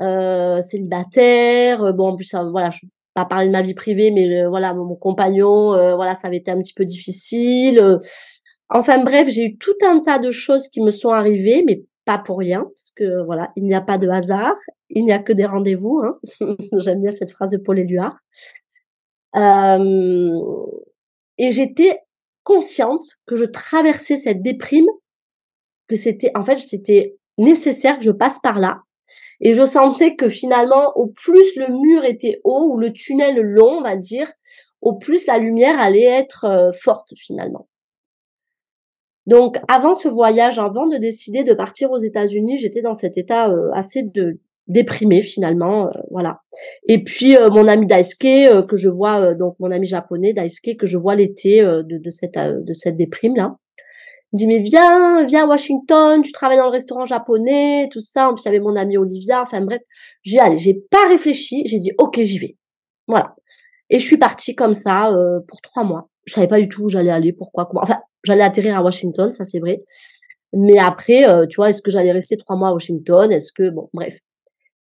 [0.00, 1.82] euh, célibataire.
[1.82, 2.80] Euh, bon, en plus, voilà, je
[3.14, 6.50] pas parler de ma vie privée, mais voilà, mon, compagnon, euh, voilà, ça avait été
[6.52, 7.98] un petit peu difficile.
[8.70, 12.18] Enfin bref, j'ai eu tout un tas de choses qui me sont arrivées, mais pas
[12.18, 14.54] pour rien, parce que voilà, il n'y a pas de hasard,
[14.90, 16.00] il n'y a que des rendez-vous.
[16.04, 16.18] Hein.
[16.78, 18.16] J'aime bien cette phrase de Paul Éluard.
[19.36, 20.40] Euh,
[21.38, 21.98] et j'étais
[22.44, 24.86] consciente que je traversais cette déprime,
[25.86, 28.80] que c'était, en fait, c'était nécessaire que je passe par là,
[29.40, 33.78] et je sentais que finalement, au plus le mur était haut ou le tunnel long,
[33.78, 34.30] on va dire,
[34.80, 37.68] au plus la lumière allait être euh, forte finalement.
[39.26, 43.50] Donc avant ce voyage, avant de décider de partir aux États-Unis, j'étais dans cet état
[43.50, 46.40] euh, assez de déprimé finalement, euh, voilà.
[46.88, 50.98] Et puis mon ami Daisuke que je vois, donc mon ami japonais Daisuke que je
[50.98, 53.56] vois l'été de, de, cette de cette déprime là.
[54.32, 58.00] Il me dit mais viens, viens à Washington, tu travailles dans le restaurant japonais, tout
[58.00, 58.28] ça.
[58.28, 59.42] En plus, il mon ami Olivia.
[59.42, 59.80] Enfin bref,
[60.22, 62.56] j'ai allé, j'ai pas réfléchi, j'ai dit ok, j'y vais.
[63.06, 63.34] Voilà.
[63.90, 66.10] Et je suis partie comme ça euh, pour trois mois.
[66.26, 67.80] Je savais pas du tout où j'allais aller, pourquoi, comment.
[67.82, 69.82] Enfin, j'allais atterrir à Washington, ça c'est vrai.
[70.52, 73.32] Mais après, euh, tu vois, est-ce que j'allais rester trois mois à Washington?
[73.32, 74.18] Est-ce que bon, bref.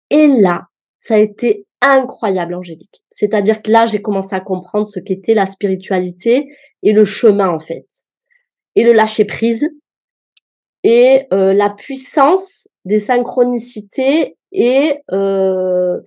[0.10, 0.64] Et là,
[0.98, 3.04] ça a été incroyable, Angélique.
[3.12, 6.48] C'est-à-dire que là, j'ai commencé à comprendre ce qu'était la spiritualité
[6.82, 7.86] et le chemin en fait
[8.76, 9.70] et le lâcher prise
[10.84, 16.00] et euh, la puissance des synchronicités et euh,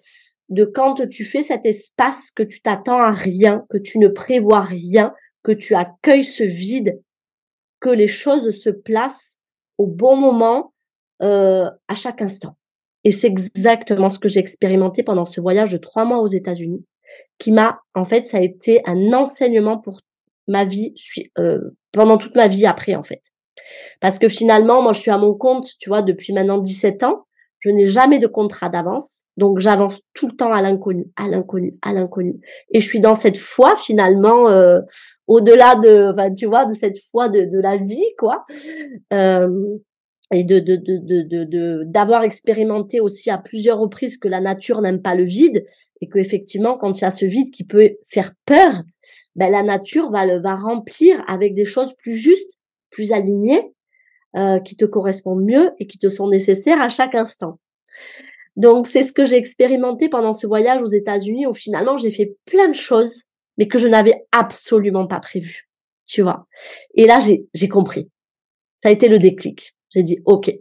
[0.49, 4.61] de quand tu fais cet espace que tu t'attends à rien, que tu ne prévois
[4.61, 5.13] rien,
[5.43, 7.03] que tu accueilles ce vide,
[7.81, 9.39] que les choses se placent
[9.79, 10.73] au bon moment
[11.23, 12.57] euh, à chaque instant.
[13.05, 16.85] Et c'est exactement ce que j'ai expérimenté pendant ce voyage de trois mois aux États-Unis,
[17.39, 20.01] qui m'a, en fait, ça a été un enseignement pour
[20.49, 20.95] ma vie,
[21.39, 21.59] euh,
[21.93, 23.23] pendant toute ma vie après, en fait.
[24.01, 27.25] Parce que finalement, moi, je suis à mon compte, tu vois, depuis maintenant 17 ans.
[27.61, 29.25] Je n'ai jamais de contrat d'avance.
[29.37, 32.41] Donc, j'avance tout le temps à l'inconnu, à l'inconnu, à l'inconnu.
[32.73, 34.81] Et je suis dans cette foi, finalement, euh,
[35.27, 38.47] au-delà de, tu vois, de cette foi de, de la vie, quoi.
[39.13, 39.49] Euh,
[40.31, 45.15] et de de de d'avoir expérimenté aussi à plusieurs reprises que la nature n'aime pas
[45.15, 45.65] le vide
[46.01, 48.83] et que effectivement quand il y a ce vide qui peut faire peur
[49.37, 52.59] ben la nature va le va remplir avec des choses plus justes
[52.91, 53.73] plus alignées
[54.37, 57.59] euh, qui te correspondent mieux et qui te sont nécessaires à chaque instant.
[58.57, 62.37] Donc c'est ce que j'ai expérimenté pendant ce voyage aux États-Unis où finalement j'ai fait
[62.45, 63.23] plein de choses
[63.57, 65.69] mais que je n'avais absolument pas prévu
[66.05, 66.47] tu vois.
[66.95, 68.11] Et là j'ai j'ai compris.
[68.77, 70.53] Ça a été le déclic j'ai dit OK.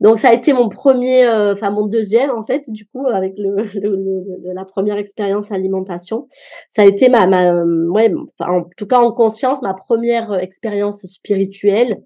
[0.00, 3.34] Donc ça a été mon premier, euh, enfin mon deuxième en fait, du coup avec
[3.36, 6.28] le, le, la première expérience alimentation,
[6.68, 12.02] ça a été ma, ma ouais, en tout cas en conscience ma première expérience spirituelle,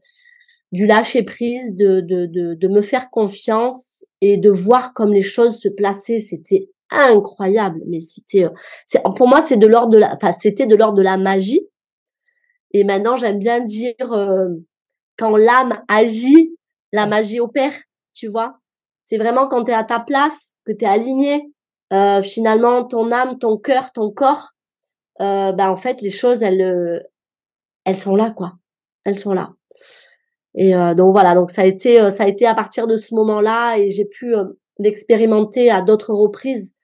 [0.73, 5.21] du lâcher prise, de, de, de, de me faire confiance et de voir comme les
[5.21, 6.19] choses se plaçaient.
[6.19, 8.47] C'était incroyable, mais c'était,
[8.87, 11.69] c'est pour moi c'est de l'ordre de la, enfin c'était de l'ordre de la magie.
[12.73, 14.49] Et maintenant j'aime bien dire euh,
[15.17, 16.57] quand l'âme agit
[16.93, 17.75] la magie opère,
[18.13, 18.59] tu vois.
[19.03, 21.51] C'est vraiment quand tu es à ta place, que tu es aligné,
[21.93, 24.51] euh, finalement ton âme, ton cœur, ton corps,
[25.21, 27.01] euh, ben en fait les choses elles euh,
[27.85, 28.55] elles sont là quoi.
[29.05, 29.53] Elles sont là.
[30.55, 32.97] Et euh, donc voilà, donc ça a été euh, ça a été à partir de
[32.97, 34.35] ce moment-là et j'ai pu
[34.79, 36.75] l'expérimenter à d'autres reprises.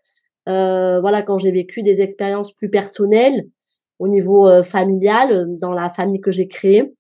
[0.47, 3.47] voilà quand j'ai vécu des expériences plus personnelles
[3.99, 6.95] au niveau familial dans la famille que j'ai créée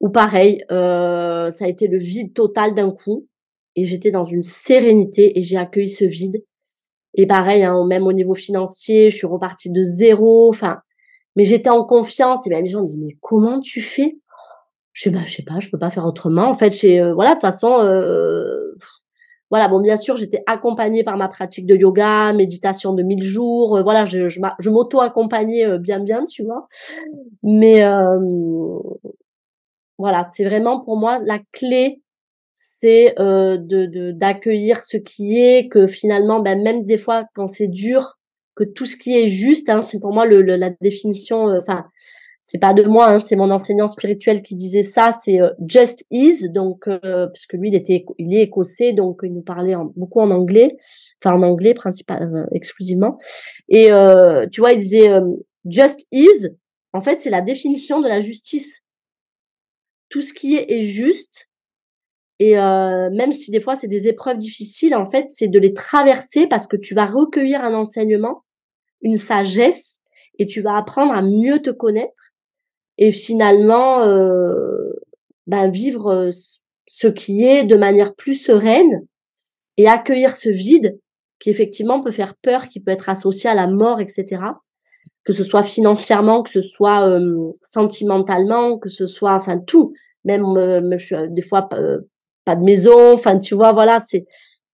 [0.00, 3.26] ou pareil, euh, ça a été le vide total d'un coup.
[3.76, 6.42] Et j'étais dans une sérénité et j'ai accueilli ce vide.
[7.14, 10.48] Et pareil, hein, même au niveau financier, je suis repartie de zéro.
[10.48, 10.80] Enfin,
[11.36, 12.46] mais j'étais en confiance.
[12.46, 14.18] Et même les gens me disent, mais comment tu fais?
[14.92, 16.48] Je sais, bah, je sais pas, je peux pas faire autrement.
[16.48, 18.74] En fait, euh, voilà, de toute façon, euh,
[19.50, 23.76] voilà, bon, bien sûr, j'étais accompagnée par ma pratique de yoga, méditation de 1000 jours.
[23.76, 26.68] Euh, voilà, je, m'auto-accompagnais bien, bien, tu vois.
[27.42, 27.84] Mais
[30.00, 32.02] voilà, c'est vraiment pour moi la clé,
[32.52, 37.68] c'est euh, de d'accueillir ce qui est, que finalement, ben, même des fois quand c'est
[37.68, 38.18] dur,
[38.60, 41.48] que tout ce qui est juste, hein, c'est pour moi la définition.
[41.48, 41.86] Euh, enfin,
[42.42, 45.12] c'est pas de moi, hein, c'est mon enseignant spirituel qui disait ça.
[45.20, 49.20] C'est euh, just is, donc euh, parce que lui il était il est écossais, donc
[49.22, 50.76] il nous parlait beaucoup en anglais,
[51.22, 53.18] enfin en anglais principalement, exclusivement.
[53.68, 53.90] Et
[54.50, 55.10] tu vois, il disait
[55.66, 56.48] just is.
[56.92, 58.82] En fait, c'est la définition de la justice
[60.10, 61.48] tout ce qui est juste.
[62.38, 65.72] Et euh, même si des fois c'est des épreuves difficiles, en fait, c'est de les
[65.72, 68.44] traverser parce que tu vas recueillir un enseignement,
[69.02, 70.00] une sagesse,
[70.38, 72.32] et tu vas apprendre à mieux te connaître
[72.96, 74.90] et finalement euh,
[75.46, 76.30] ben, vivre euh,
[76.86, 79.06] ce qui est de manière plus sereine
[79.76, 80.98] et accueillir ce vide
[81.40, 84.40] qui effectivement peut faire peur, qui peut être associé à la mort, etc
[85.24, 89.92] que ce soit financièrement, que ce soit euh, sentimentalement, que ce soit, enfin tout,
[90.24, 92.00] même euh, je, des fois euh,
[92.44, 94.26] pas de maison, enfin tu vois, voilà, c'est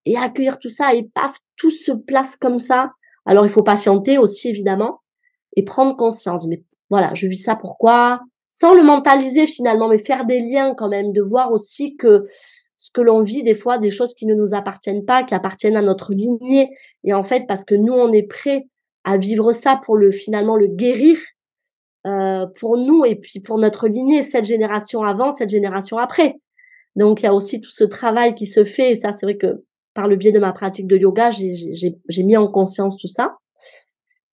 [0.05, 2.93] et accueillir tout ça et paf, tout se place comme ça.
[3.25, 5.01] Alors il faut patienter aussi évidemment
[5.57, 6.47] et prendre conscience.
[6.47, 8.21] Mais voilà, je vis ça pourquoi?
[8.49, 12.25] Sans le mentaliser finalement, mais faire des liens quand même, de voir aussi que
[12.77, 15.77] ce que l'on vit des fois, des choses qui ne nous appartiennent pas, qui appartiennent
[15.77, 16.71] à notre lignée.
[17.03, 18.69] Et en fait, parce que nous, on est prêt
[19.07, 21.17] à vivre ça pour le finalement le guérir
[22.07, 26.35] euh, pour nous et puis pour notre lignée, cette génération avant, cette génération après.
[26.97, 29.37] Donc il y a aussi tout ce travail qui se fait et ça c'est vrai
[29.37, 33.37] que par le biais de ma pratique de yoga, j'ai mis en conscience tout ça.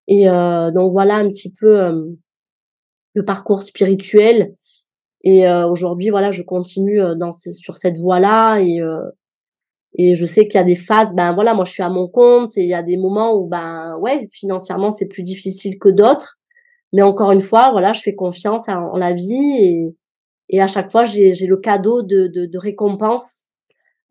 [0.08, 2.04] Et euh, donc voilà un petit peu euh,
[3.14, 4.56] le parcours spirituel.
[5.24, 8.82] Et euh, aujourd'hui, voilà, je continue euh, dans sur cette voie-là et
[9.96, 12.08] et je sais qu'il y a des phases, ben voilà, moi je suis à mon
[12.08, 15.90] compte et il y a des moments où ben ouais, financièrement c'est plus difficile que
[15.90, 16.40] d'autres.
[16.94, 19.96] Mais encore une fois, voilà, je fais confiance en, la vie et,
[20.50, 23.46] et à chaque fois j'ai le cadeau de, de, de récompense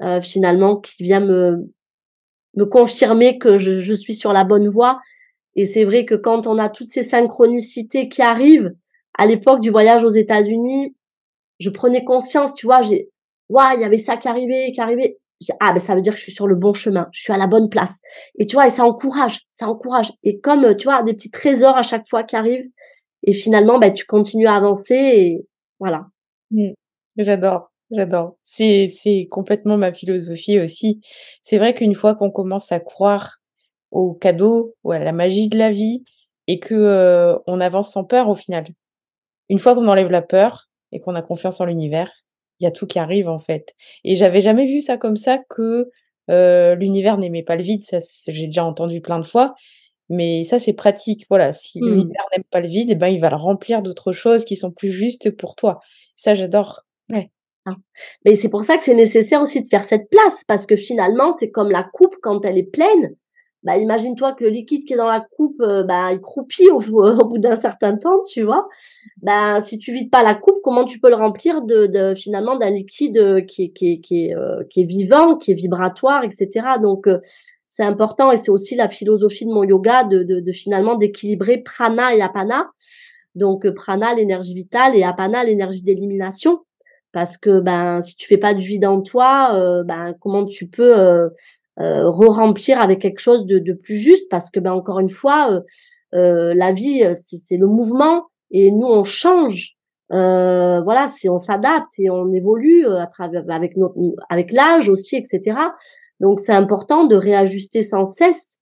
[0.02, 1.72] euh, finalement qui vient me
[2.54, 5.00] me confirmer que je, je suis sur la bonne voie.
[5.56, 8.72] Et c'est vrai que quand on a toutes ces synchronicités qui arrivent,
[9.18, 10.94] à l'époque du voyage aux États-Unis,
[11.58, 13.10] je prenais conscience, tu vois, j'ai,
[13.48, 15.18] waouh, il y avait ça qui arrivait, qui arrivait
[15.60, 17.36] ah ben ça veut dire que je suis sur le bon chemin, je suis à
[17.36, 18.00] la bonne place.
[18.38, 20.12] Et tu vois, et ça encourage, ça encourage.
[20.22, 22.68] Et comme tu vois des petits trésors à chaque fois qui arrivent,
[23.24, 25.46] et finalement ben tu continues à avancer
[25.80, 26.06] voilà.
[26.52, 26.72] Mmh.
[27.18, 28.36] J'adore, j'adore.
[28.44, 31.00] C'est c'est complètement ma philosophie aussi.
[31.42, 33.38] C'est vrai qu'une fois qu'on commence à croire
[33.90, 36.04] au cadeau ou à la magie de la vie
[36.46, 38.66] et que euh, on avance sans peur au final.
[39.48, 42.10] Une fois qu'on enlève la peur et qu'on a confiance en l'univers,
[42.62, 43.74] il y a tout qui arrive en fait.
[44.04, 45.90] Et j'avais jamais vu ça comme ça que
[46.30, 47.82] euh, l'univers n'aimait pas le vide.
[47.82, 47.98] Ça,
[48.28, 49.54] j'ai déjà entendu plein de fois.
[50.08, 51.26] Mais ça, c'est pratique.
[51.28, 51.86] Voilà, si mmh.
[51.86, 54.70] l'univers n'aime pas le vide, eh ben, il va le remplir d'autres choses qui sont
[54.70, 55.80] plus justes pour toi.
[56.16, 56.82] Ça, j'adore.
[57.12, 57.30] Ouais.
[57.66, 57.76] Ah.
[58.24, 61.32] Mais c'est pour ça que c'est nécessaire aussi de faire cette place, parce que finalement,
[61.32, 63.14] c'est comme la coupe quand elle est pleine
[63.62, 66.80] bah imagine-toi que le liquide qui est dans la coupe, euh, bah il croupit au,
[66.80, 68.68] bout d'un certain temps, tu vois.
[69.22, 72.70] Bah si tu vides pas la coupe, comment tu peux le remplir de, finalement d'un
[72.70, 76.48] liquide euh, qui est qui qui est, euh, qui est vivant, qui est vibratoire, etc.
[76.82, 77.06] Donc
[77.66, 81.58] c'est important et c'est aussi la philosophie de mon yoga de, de, de finalement d'équilibrer
[81.58, 82.70] prana et apana.
[83.34, 86.60] Donc prana l'énergie vitale et apana l'énergie d'élimination
[87.12, 91.30] parce que ben si tu fais pas du vide en toi, ben comment tu peux
[91.78, 94.28] re-remplir avec quelque chose de, de, plus juste?
[94.30, 95.62] Parce que ben encore une fois,
[96.12, 99.76] la vie c'est le mouvement et nous on change.
[100.10, 103.96] voilà, si on s'adapte et on évolue à travers avec notre
[104.28, 105.56] avec l'âge aussi, etc.
[106.22, 108.60] Donc c'est important de réajuster sans cesse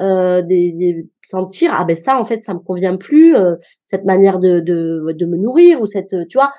[0.00, 4.04] euh, des, des, sentir ah ben ça en fait ça me convient plus euh, cette
[4.04, 6.52] manière de, de, de me nourrir ou cette tu vois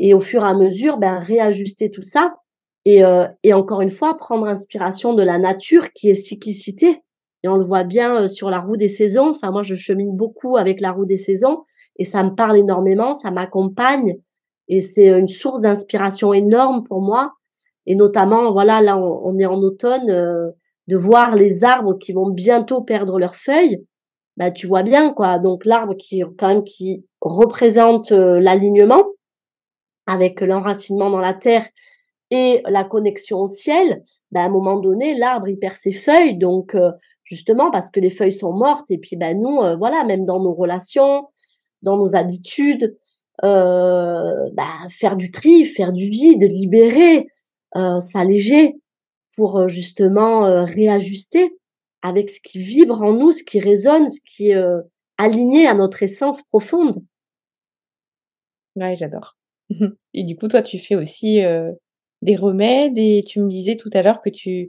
[0.00, 2.34] et au fur et à mesure ben réajuster tout ça
[2.86, 7.02] et euh, et encore une fois prendre inspiration de la nature qui est cyclicité.
[7.42, 9.30] Et on le voit bien euh, sur la roue des saisons.
[9.30, 11.64] Enfin moi je chemine beaucoup avec la roue des saisons
[11.96, 14.16] et ça me parle énormément ça m'accompagne.
[14.68, 17.34] Et c'est une source d'inspiration énorme pour moi.
[17.86, 20.50] Et notamment voilà là on, est en automne euh,
[20.88, 23.84] de voir les arbres qui vont bientôt perdre leurs feuilles,
[24.36, 25.38] bah tu vois bien quoi.
[25.38, 29.04] Donc l'arbre qui quand même qui représente euh, l'alignement
[30.10, 31.68] avec l'enracinement dans la terre
[32.32, 34.02] et la connexion au ciel,
[34.32, 36.90] bah à un moment donné l'arbre il perd ses feuilles donc euh,
[37.22, 40.40] justement parce que les feuilles sont mortes et puis bah nous euh, voilà même dans
[40.40, 41.28] nos relations,
[41.82, 42.96] dans nos habitudes,
[43.42, 47.28] bah, faire du tri, faire du vide, libérer,
[47.74, 48.74] s'alléger
[49.34, 51.56] pour justement réajuster
[52.02, 54.62] avec ce qui vibre en nous, ce qui résonne, ce qui est
[55.16, 57.02] aligné à notre essence profonde.
[58.76, 59.39] Ouais, j'adore.
[60.14, 61.40] Et du coup, toi, tu fais aussi
[62.22, 64.68] des remèdes et tu me disais tout à l'heure que tu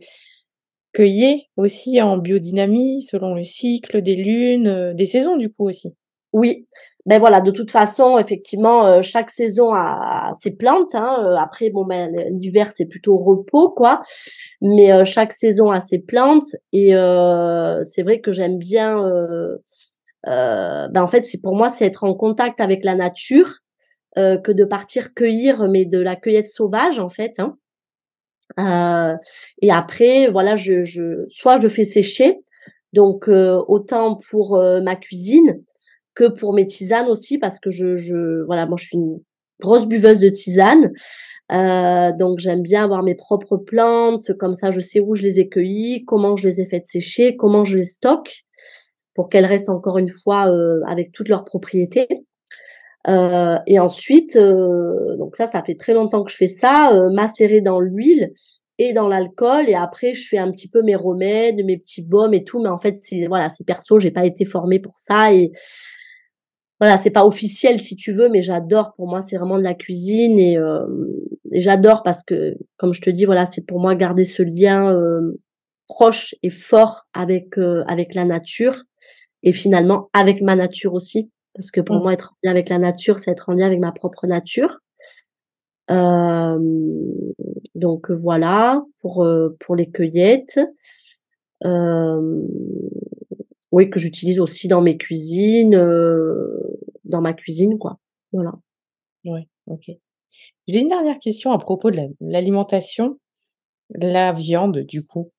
[0.94, 5.96] cueillais aussi en biodynamie selon le cycle des lunes, des saisons du coup aussi.
[6.34, 6.66] Oui,
[7.06, 10.94] ben voilà, de toute façon, effectivement, euh, chaque saison a, ses plantes.
[10.96, 11.18] Hein.
[11.26, 14.02] Euh, après, bon, ben l'hiver c'est plutôt repos, quoi.
[14.62, 16.92] Mais euh, chaque saison a ses plantes et
[17.84, 19.02] c'est vrai que j'aime bien.
[20.26, 23.60] ben en fait, c'est pour moi, c'est être en contact avec la nature
[24.16, 27.40] que de partir cueillir, mais de la cueillette sauvage, en fait.
[27.40, 29.18] Hein.
[29.62, 32.40] et après, voilà, je, je, soit je fais sécher,
[32.94, 35.64] donc autant pour ma cuisine
[36.16, 39.20] que pour mes tisanes aussi parce que je, je voilà moi je suis une
[39.60, 40.92] grosse buveuse de tisanes
[41.52, 45.40] euh, donc j'aime bien avoir mes propres plantes comme ça je sais où je les
[45.40, 48.44] ai cueillies comment je les ai faites sécher comment je les stocke
[49.14, 52.08] pour qu'elles restent encore une fois euh, avec toutes leurs propriétés
[53.08, 57.10] euh, et ensuite euh, donc ça ça fait très longtemps que je fais ça euh,
[57.12, 58.32] macérer dans l'huile
[58.78, 59.70] et dans l'alcool.
[59.70, 62.62] Et après je fais un petit peu mes remèdes mes petits baumes et tout.
[62.62, 65.34] Mais en fait c'est voilà c'est perso j'ai pas été formée pour ça.
[65.34, 65.52] Et
[66.82, 68.96] voilà, c'est pas officiel si tu veux, mais j'adore.
[68.96, 70.40] Pour moi, c'est vraiment de la cuisine.
[70.40, 70.84] Et, euh,
[71.52, 75.40] j'adore parce que, comme je te dis, voilà, c'est pour moi garder ce lien euh,
[75.88, 78.84] proche et fort avec euh, avec la nature.
[79.44, 82.02] Et finalement avec ma nature aussi, parce que pour mmh.
[82.02, 84.80] moi, être en lien avec la nature, c'est être en lien avec ma propre nature.
[87.76, 89.28] donc voilà pour
[89.60, 90.60] pour les cueillettes.
[93.72, 95.76] oui, que j'utilise aussi dans mes cuisines
[97.12, 98.00] dans ma cuisine, quoi.
[98.32, 98.54] Voilà.
[99.26, 99.92] Ouais, ok.
[100.68, 103.20] J'ai une dernière question à propos de l'alimentation.
[103.94, 105.32] La, viande, du coup,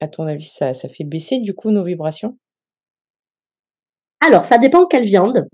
[0.00, 2.38] à ton avis, ça, ça fait baisser du coup nos vibrations?
[4.20, 5.46] Alors, ça dépend quelle viande.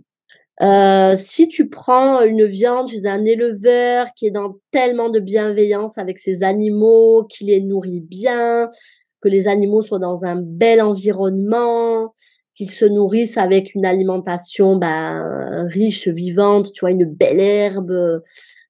[0.63, 5.99] Euh, si tu prends une viande chez un éleveur qui est dans tellement de bienveillance
[5.99, 8.71] avec ses animaux, qui les nourrit bien,
[9.21, 12.13] que les animaux soient dans un bel environnement,
[12.55, 18.23] qu'ils se nourrissent avec une alimentation ben, riche, vivante, tu vois, une belle herbe,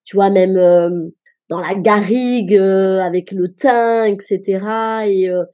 [0.05, 1.11] tu vois, même euh,
[1.49, 5.07] dans la garrigue, euh, avec le thym, etc.
[5.07, 5.45] Et, euh,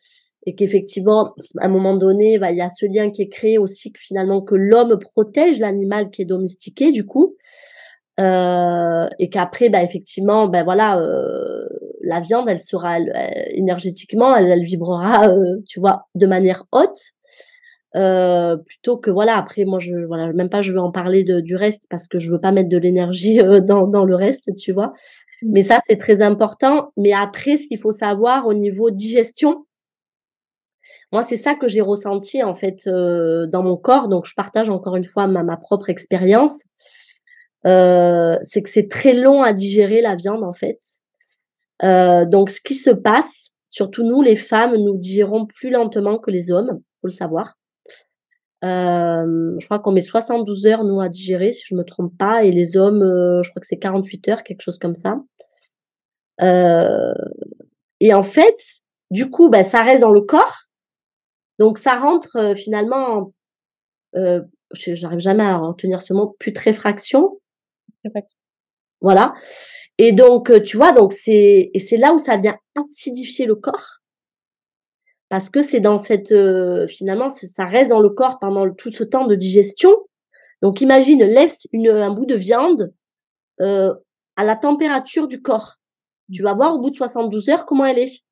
[0.50, 3.56] et qu'effectivement, à un moment donné, bah, il y a ce lien qui est créé
[3.56, 7.36] aussi que finalement que l'homme protège l'animal qui est domestiqué, du coup.
[8.18, 11.00] et qu'après, bah, effectivement, ben voilà,
[12.02, 12.98] la viande, elle sera
[13.52, 15.32] énergétiquement, elle, elle vibrera,
[15.68, 16.98] tu vois, de manière haute.
[17.96, 21.40] Euh, plutôt que voilà après moi je voilà même pas je veux en parler de,
[21.40, 24.54] du reste parce que je veux pas mettre de l'énergie euh, dans, dans le reste
[24.56, 24.92] tu vois
[25.42, 25.48] mmh.
[25.50, 29.66] mais ça c'est très important mais après ce qu'il faut savoir au niveau digestion
[31.12, 34.70] moi c'est ça que j'ai ressenti en fait euh, dans mon corps donc je partage
[34.70, 36.64] encore une fois ma, propre expérience
[37.64, 40.80] c'est que c'est très long à digérer la viande en fait
[41.82, 46.50] donc ce qui se passe surtout nous les femmes nous digérons plus lentement que les
[46.50, 47.56] hommes faut le savoir
[48.62, 52.44] euh, je crois qu'on met 72 heures, nous, à digérer, si je me trompe pas,
[52.44, 55.16] et les hommes, euh, je crois que c'est 48 heures, quelque chose comme ça.
[56.42, 57.14] Euh,
[58.00, 58.56] et en fait,
[59.10, 60.66] du coup, bah, ça reste dans le corps.
[61.60, 63.32] Donc, ça rentre euh, finalement,
[64.16, 64.40] euh,
[64.72, 67.38] j'arrive jamais à retenir ce mot, putréfaction.
[69.00, 69.34] Voilà.
[69.98, 74.00] Et donc, tu vois, donc c'est et c'est là où ça vient acidifier le corps.
[75.28, 76.34] Parce que c'est dans cette
[76.88, 79.90] finalement ça reste dans le corps pendant tout ce temps de digestion.
[80.62, 82.92] Donc imagine laisse une, un bout de viande
[83.60, 83.94] euh,
[84.36, 85.76] à la température du corps.
[86.32, 88.22] Tu vas voir au bout de 72 heures comment elle est.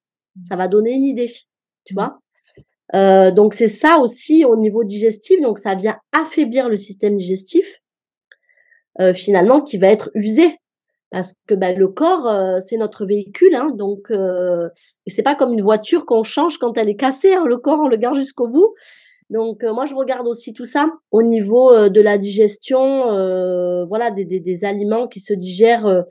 [0.44, 1.30] Ça va donner une idée,
[1.84, 2.20] tu vois.
[2.94, 5.40] Euh, donc c'est ça aussi au niveau digestif.
[5.40, 7.80] Donc ça vient affaiblir le système digestif,
[9.00, 10.58] euh, finalement, qui va être usé.
[11.10, 14.68] Parce que ben, le corps euh, c'est notre véhicule hein, donc euh,
[15.06, 17.88] c'est pas comme une voiture qu'on change quand elle est cassée hein, le corps on
[17.88, 18.74] le garde jusqu'au bout.
[19.30, 23.06] Donc euh, moi je regarde aussi tout ça au niveau euh, de la digestion
[23.86, 26.04] voilà des, des, des, aliments qui se digèrent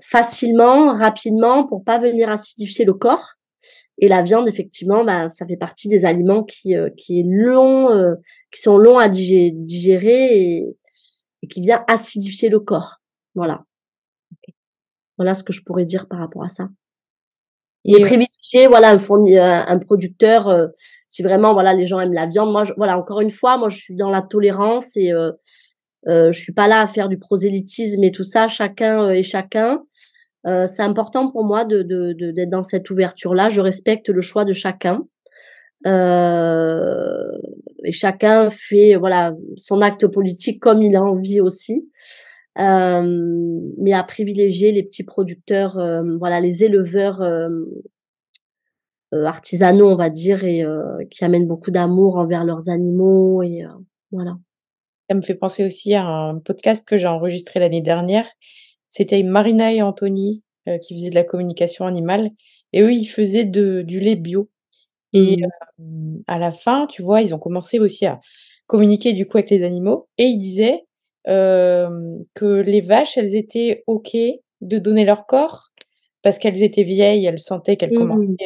[0.00, 3.34] facilement rapidement pour pas venir acidifier le corps
[3.98, 7.88] et la viande effectivement bah, ça fait partie des aliments qui qui est long
[8.50, 10.76] qui sont longs à digérer et,
[11.42, 13.02] et qui vient acidifier le corps
[13.34, 13.64] voilà.
[15.18, 16.68] Voilà ce que je pourrais dire par rapport à ça.
[17.84, 20.68] Et, privilégier voilà un fourni, un, producteur euh,
[21.08, 22.52] si vraiment voilà les gens aiment la viande.
[22.52, 25.32] Moi je, voilà encore une fois moi je suis dans la tolérance et euh,
[26.06, 28.46] euh, je suis pas là à faire du prosélytisme et tout ça.
[28.46, 29.82] Chacun et chacun.
[30.44, 33.48] C'est important pour moi de d'être de, d'être dans cette ouverture là.
[33.48, 35.02] Je respecte le choix de chacun.
[37.84, 41.88] et chacun fait voilà son acte politique comme il a envie aussi
[42.56, 45.74] mais à privilégier les petits producteurs,
[46.18, 47.22] voilà, les éleveurs
[49.12, 50.64] artisanaux, on va dire, et
[51.10, 53.64] qui amènent beaucoup d'amour envers leurs animaux et
[54.10, 54.36] voilà.
[55.08, 58.26] Ça me fait penser aussi à un podcast que j'ai enregistré l'année dernière.
[58.92, 60.44] C'était Marina et Anthony
[60.80, 62.30] qui faisaient de la communication animale.
[62.72, 64.48] Et eux ils faisaient de, du lait bio.
[65.14, 65.38] Et
[65.78, 66.20] mmh.
[66.26, 68.20] à la fin, tu vois, ils ont commencé aussi à
[68.66, 70.08] communiquer du coup avec les animaux.
[70.18, 70.84] Et ils disaient
[71.26, 74.16] que les vaches, elles étaient OK
[74.60, 75.72] de donner leur corps
[76.22, 78.36] parce qu'elles étaient vieilles, elles sentaient qu'elles mmh commençaient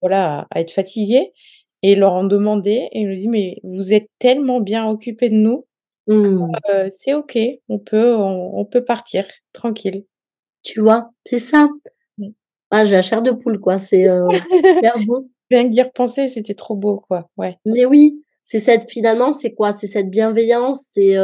[0.00, 1.32] voilà, à, être fatiguées.
[1.82, 2.88] Et leur en demandaient.
[2.92, 5.64] Et ils nous dit «Mais vous êtes tellement bien occupés de nous
[6.08, 6.52] mmh.
[6.90, 7.38] c'est OK,
[7.68, 10.04] on peut on, peut partir tranquille».
[10.62, 11.10] Tu vois?
[11.24, 11.68] C'est ça.
[12.18, 12.28] Mmh.
[12.70, 14.06] Ah, j'ai la chair de poule quoi, c'est,
[14.64, 15.28] super beau.
[15.50, 17.56] Rien que d'y repenser, c'était trop beau quoi, ouais.
[17.64, 19.72] Mais oui, c'est cette finalement, c'est quoi?
[19.72, 21.16] C'est cette bienveillance, c'est,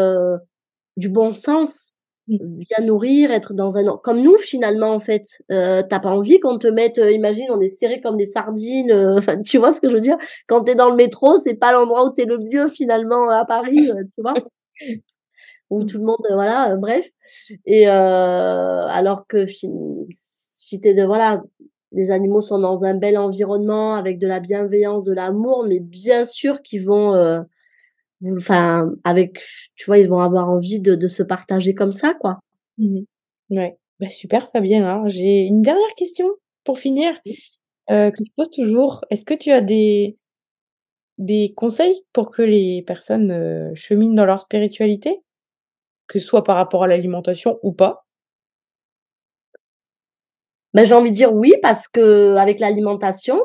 [0.97, 1.93] du bon sens,
[2.28, 2.37] mmh.
[2.41, 5.43] bien nourrir, être dans un comme nous finalement en fait.
[5.51, 8.91] Euh, T'as pas envie qu'on te mette, euh, imagine, on est serré comme des sardines.
[8.91, 10.16] Euh, enfin, tu vois ce que je veux dire?
[10.47, 13.91] Quand t'es dans le métro, c'est pas l'endroit où t'es le mieux finalement à Paris,
[13.91, 14.35] euh, tu vois?
[15.70, 15.87] Où mmh.
[15.87, 17.09] tout le monde, voilà, bref.
[17.64, 21.43] Et alors que si t'es de voilà,
[21.93, 26.25] les animaux sont dans un bel environnement avec de la bienveillance, de l'amour, mais bien
[26.25, 27.45] sûr qu'ils vont
[28.33, 29.43] enfin, avec,
[29.75, 32.41] tu vois, ils vont avoir envie de, de se partager comme ça, quoi.
[32.79, 33.01] Mmh
[33.51, 34.85] ouais, bah, super Fabienne.
[34.85, 35.03] Hein.
[35.07, 36.29] J'ai une dernière question
[36.64, 37.14] pour finir
[37.91, 39.05] euh, que je pose toujours.
[39.11, 40.16] Est-ce que tu as des
[41.18, 45.22] des conseils pour que les personnes euh, cheminent dans leur spiritualité,
[46.06, 48.06] que ce soit par rapport à l'alimentation ou pas?
[50.72, 53.40] Ben, j'ai envie de dire oui parce que avec l'alimentation,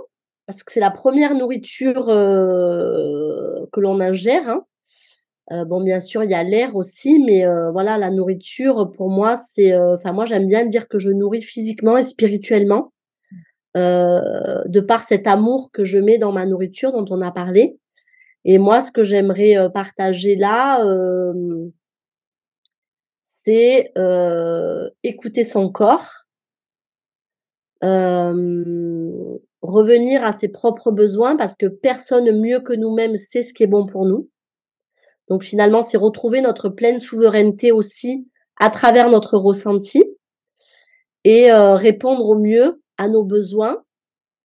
[0.47, 4.49] parce que c'est la première nourriture euh, que l'on ingère.
[4.49, 4.65] Hein.
[5.51, 9.35] Euh, bon, bien sûr, il y a l'air aussi, mais voilà, la nourriture, pour moi,
[9.35, 12.91] c'est, enfin, moi, j'aime bien dire que je nourris physiquement et spirituellement,
[13.75, 17.77] de par cet amour que je mets dans ma nourriture dont on a parlé.
[18.45, 20.83] Et moi, ce que j'aimerais partager là,
[23.21, 23.93] c'est
[25.03, 26.25] écouter son corps,
[29.61, 33.67] revenir à ses propres besoins, parce que personne mieux que nous-mêmes sait ce qui est
[33.67, 34.29] bon pour nous.
[35.29, 38.27] Donc finalement, c'est retrouver notre pleine souveraineté aussi
[38.59, 40.03] à travers notre ressenti
[41.23, 43.83] et euh, répondre au mieux à nos besoins.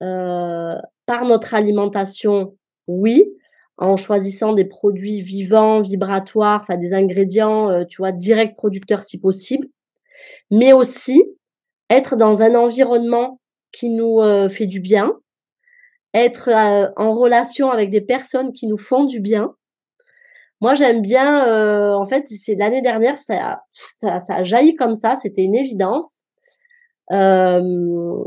[0.03, 3.25] Euh, par notre alimentation, oui,
[3.77, 9.19] en choisissant des produits vivants, vibratoires, enfin des ingrédients, euh, tu vois, direct producteurs si
[9.19, 9.69] possible,
[10.51, 11.23] mais aussi
[11.91, 13.41] être dans un environnement
[13.73, 15.13] qui nous fait du bien,
[16.15, 16.49] être
[16.97, 19.55] en relation avec des personnes qui nous font du bien,
[20.65, 23.61] moi, j'aime bien, euh, en fait, c'est l'année dernière, ça,
[23.93, 26.25] ça, ça, a jailli comme ça, c'était une évidence.
[27.13, 28.25] Euh,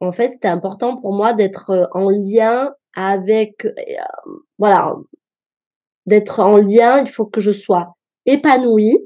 [0.00, 3.66] en fait, c'était important pour moi d'être euh, en lien avec,
[4.58, 4.94] voilà,
[6.06, 7.00] d'être en lien.
[7.00, 7.94] Il faut que je sois
[8.26, 8.98] épanouie,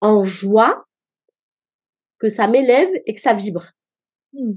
[0.00, 0.84] en joie,
[2.18, 3.72] que ça m'élève et que ça vibre.
[4.32, 4.52] Mmh.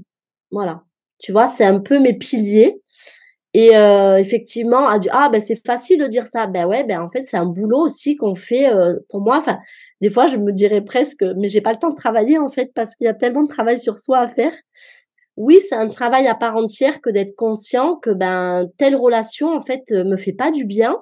[0.50, 0.82] Voilà.
[1.18, 2.79] Tu vois, c'est un peu mes piliers.
[3.52, 6.46] Et euh, effectivement, a dit ah ben c'est facile de dire ça.
[6.46, 9.38] Ben ouais, ben en fait c'est un boulot aussi qu'on fait euh, pour moi.
[9.38, 9.58] Enfin,
[10.00, 12.70] des fois je me dirais presque, mais j'ai pas le temps de travailler en fait
[12.74, 14.52] parce qu'il y a tellement de travail sur soi à faire.
[15.36, 19.60] Oui, c'est un travail à part entière que d'être conscient que ben telle relation en
[19.60, 20.96] fait me fait pas du bien.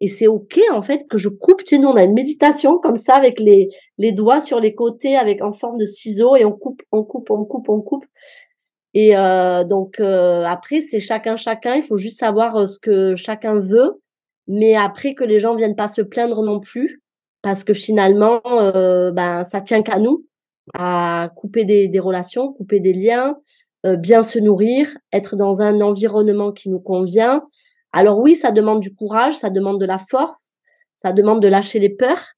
[0.00, 1.64] Et c'est ok en fait que je coupe.
[1.64, 3.68] Tu sais, nous on a une méditation comme ça avec les
[3.98, 7.30] les doigts sur les côtés avec en forme de ciseaux et on coupe, on coupe,
[7.30, 8.04] on coupe, on coupe.
[8.98, 11.74] Et euh, donc euh, après, c'est chacun chacun.
[11.74, 14.00] Il faut juste savoir euh, ce que chacun veut,
[14.48, 17.02] mais après que les gens viennent pas se plaindre non plus,
[17.42, 18.40] parce que finalement,
[19.12, 20.24] ben ça tient qu'à nous
[20.72, 23.36] à couper des, des, relations, couper des liens,
[23.84, 27.42] bien se nourrir, être dans un environnement qui nous convient.
[27.92, 30.54] Alors oui, ça demande du courage, ça demande de la force,
[30.94, 32.32] ça demande de lâcher les peurs,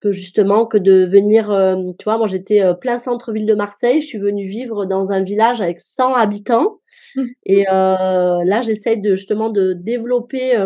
[0.00, 4.00] que justement que de venir, euh, tu vois, moi j'étais euh, plein centre-ville de Marseille,
[4.00, 6.80] je suis venue vivre dans un village avec 100 habitants
[7.16, 7.22] mmh.
[7.44, 10.56] et euh, là j'essaye de justement de développer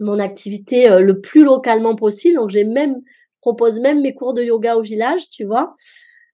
[0.00, 2.36] mon activité le plus localement possible.
[2.36, 2.96] Donc j'ai même
[3.40, 5.70] propose même mes cours de yoga au village, tu vois.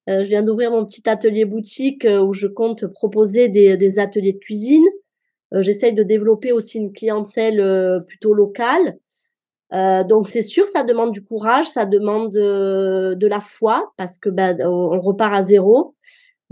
[0.06, 4.38] je viens d'ouvrir mon petit atelier boutique où je compte proposer des, des ateliers de
[4.38, 4.84] cuisine.
[5.52, 8.96] J'essaye de développer aussi une clientèle plutôt locale.
[9.72, 14.18] Euh, donc c'est sûr, ça demande du courage, ça demande de, de la foi parce
[14.18, 15.94] que ben on repart à zéro.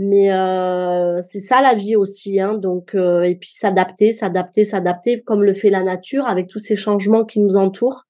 [0.01, 2.55] Mais euh, c'est ça la vie aussi, hein.
[2.55, 6.77] Donc euh, et puis s'adapter, s'adapter, s'adapter comme le fait la nature avec tous ces
[6.77, 8.05] changements qui nous entourent.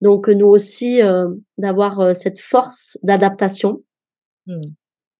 [0.00, 3.82] Donc nous aussi euh, d'avoir euh, cette force d'adaptation.
[4.46, 4.60] Mmh.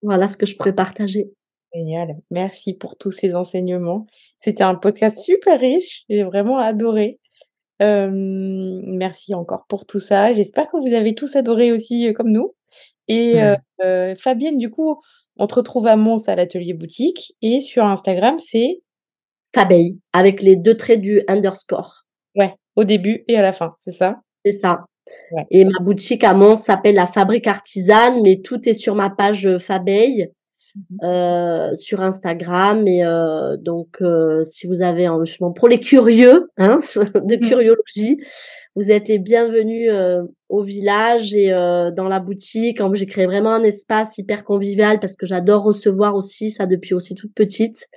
[0.03, 1.31] Voilà ce que je pourrais partager.
[1.73, 2.17] Génial.
[2.33, 4.07] Merci pour tous ces enseignements.
[4.39, 6.05] C'était un podcast super riche.
[6.09, 7.21] J'ai vraiment adoré
[7.81, 10.33] merci encore pour tout ça.
[10.33, 12.55] J'espère que vous avez tous adoré aussi, comme nous
[13.09, 13.37] et
[14.19, 15.01] Fabienne, du coup,
[15.39, 18.83] on te retrouve à Mons à l'atelier boutique et sur Instagram, c'est?
[19.55, 22.05] Fabeille, avec les deux traits du underscore.
[22.35, 24.21] Ouais, au début et à la fin, c'est ça?
[24.45, 24.85] C'est ça.
[25.51, 29.57] Et ma boutique à Mons s'appelle La Fabrique Artisane, mais tout est sur ma page,
[29.59, 30.29] Fabeille.
[30.77, 32.87] Mmh euh, sur Instagram.
[32.87, 35.23] Et euh, donc, euh, si vous avez un
[35.55, 37.47] pour les curieux hein, de mmh.
[37.47, 38.19] curiologie,
[38.75, 39.91] vous êtes les bienvenus
[40.49, 42.81] au village et dans la boutique.
[42.95, 47.17] J'ai créé vraiment un espace hyper convivial parce que j'adore recevoir aussi ça depuis aussi
[47.17, 47.89] toute petite.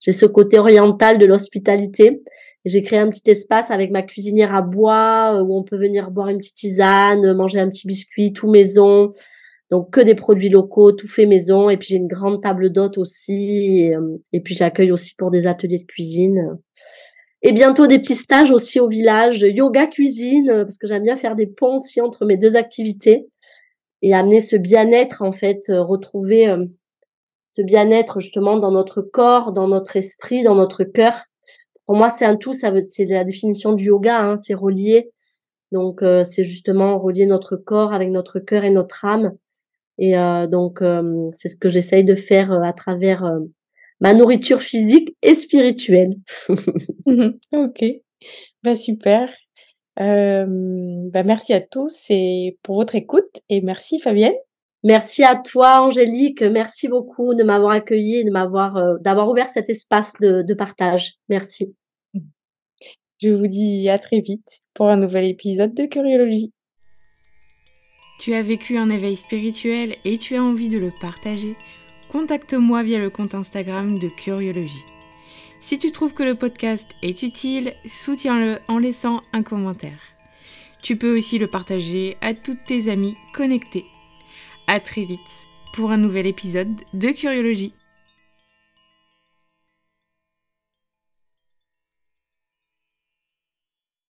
[0.00, 2.22] J'ai ce côté oriental de l'hospitalité.
[2.64, 6.28] J'ai créé un petit espace avec ma cuisinière à bois où on peut venir boire
[6.28, 9.10] une petite tisane, manger un petit biscuit tout maison,
[9.70, 11.70] donc que des produits locaux, tout fait maison.
[11.70, 13.78] Et puis j'ai une grande table d'hôtes aussi.
[13.78, 16.58] Et, euh, puis j'accueille aussi pour des ateliers de cuisine.
[17.42, 21.36] Et bientôt des petits stages aussi au village, yoga cuisine, parce que j'aime bien faire
[21.36, 23.28] des ponts aussi entre mes deux activités
[24.02, 26.64] et amener ce bien-être en fait, euh, retrouver euh,
[27.46, 31.24] ce bien-être justement dans notre corps, dans notre esprit, dans notre cœur.
[31.86, 32.52] Pour moi, c'est un tout.
[32.52, 34.20] C'est la définition du yoga.
[34.20, 35.10] Hein, c'est relié.
[35.72, 39.32] Donc, c'est justement relier notre corps avec notre cœur et notre âme
[40.00, 43.22] et euh, donc, euh, c'est ce que j'essaye de faire euh, à travers
[44.00, 46.14] ma nourriture physique et spirituelle.
[47.52, 47.84] ok,
[48.62, 49.30] bah super.
[49.96, 54.34] bah merci à tous et pour votre écoute et merci Fabienne.
[54.82, 60.14] Merci à toi Angélique, merci beaucoup de m'avoir accueilli, de m'avoir d'avoir ouvert cet espace
[60.22, 61.16] de, de partage.
[61.28, 61.74] Merci.
[63.20, 66.54] Je vous dis à très vite pour un nouvel épisode de Curiologie.
[68.20, 71.56] Tu as vécu un éveil spirituel et tu as envie de le partager
[72.12, 74.84] Contacte-moi via le compte Instagram de Curiologie.
[75.62, 79.98] Si tu trouves que le podcast est utile, soutiens-le en laissant un commentaire.
[80.82, 83.86] Tu peux aussi le partager à toutes tes amies connectées.
[84.66, 85.20] À très vite
[85.72, 87.72] pour un nouvel épisode de Curiologie.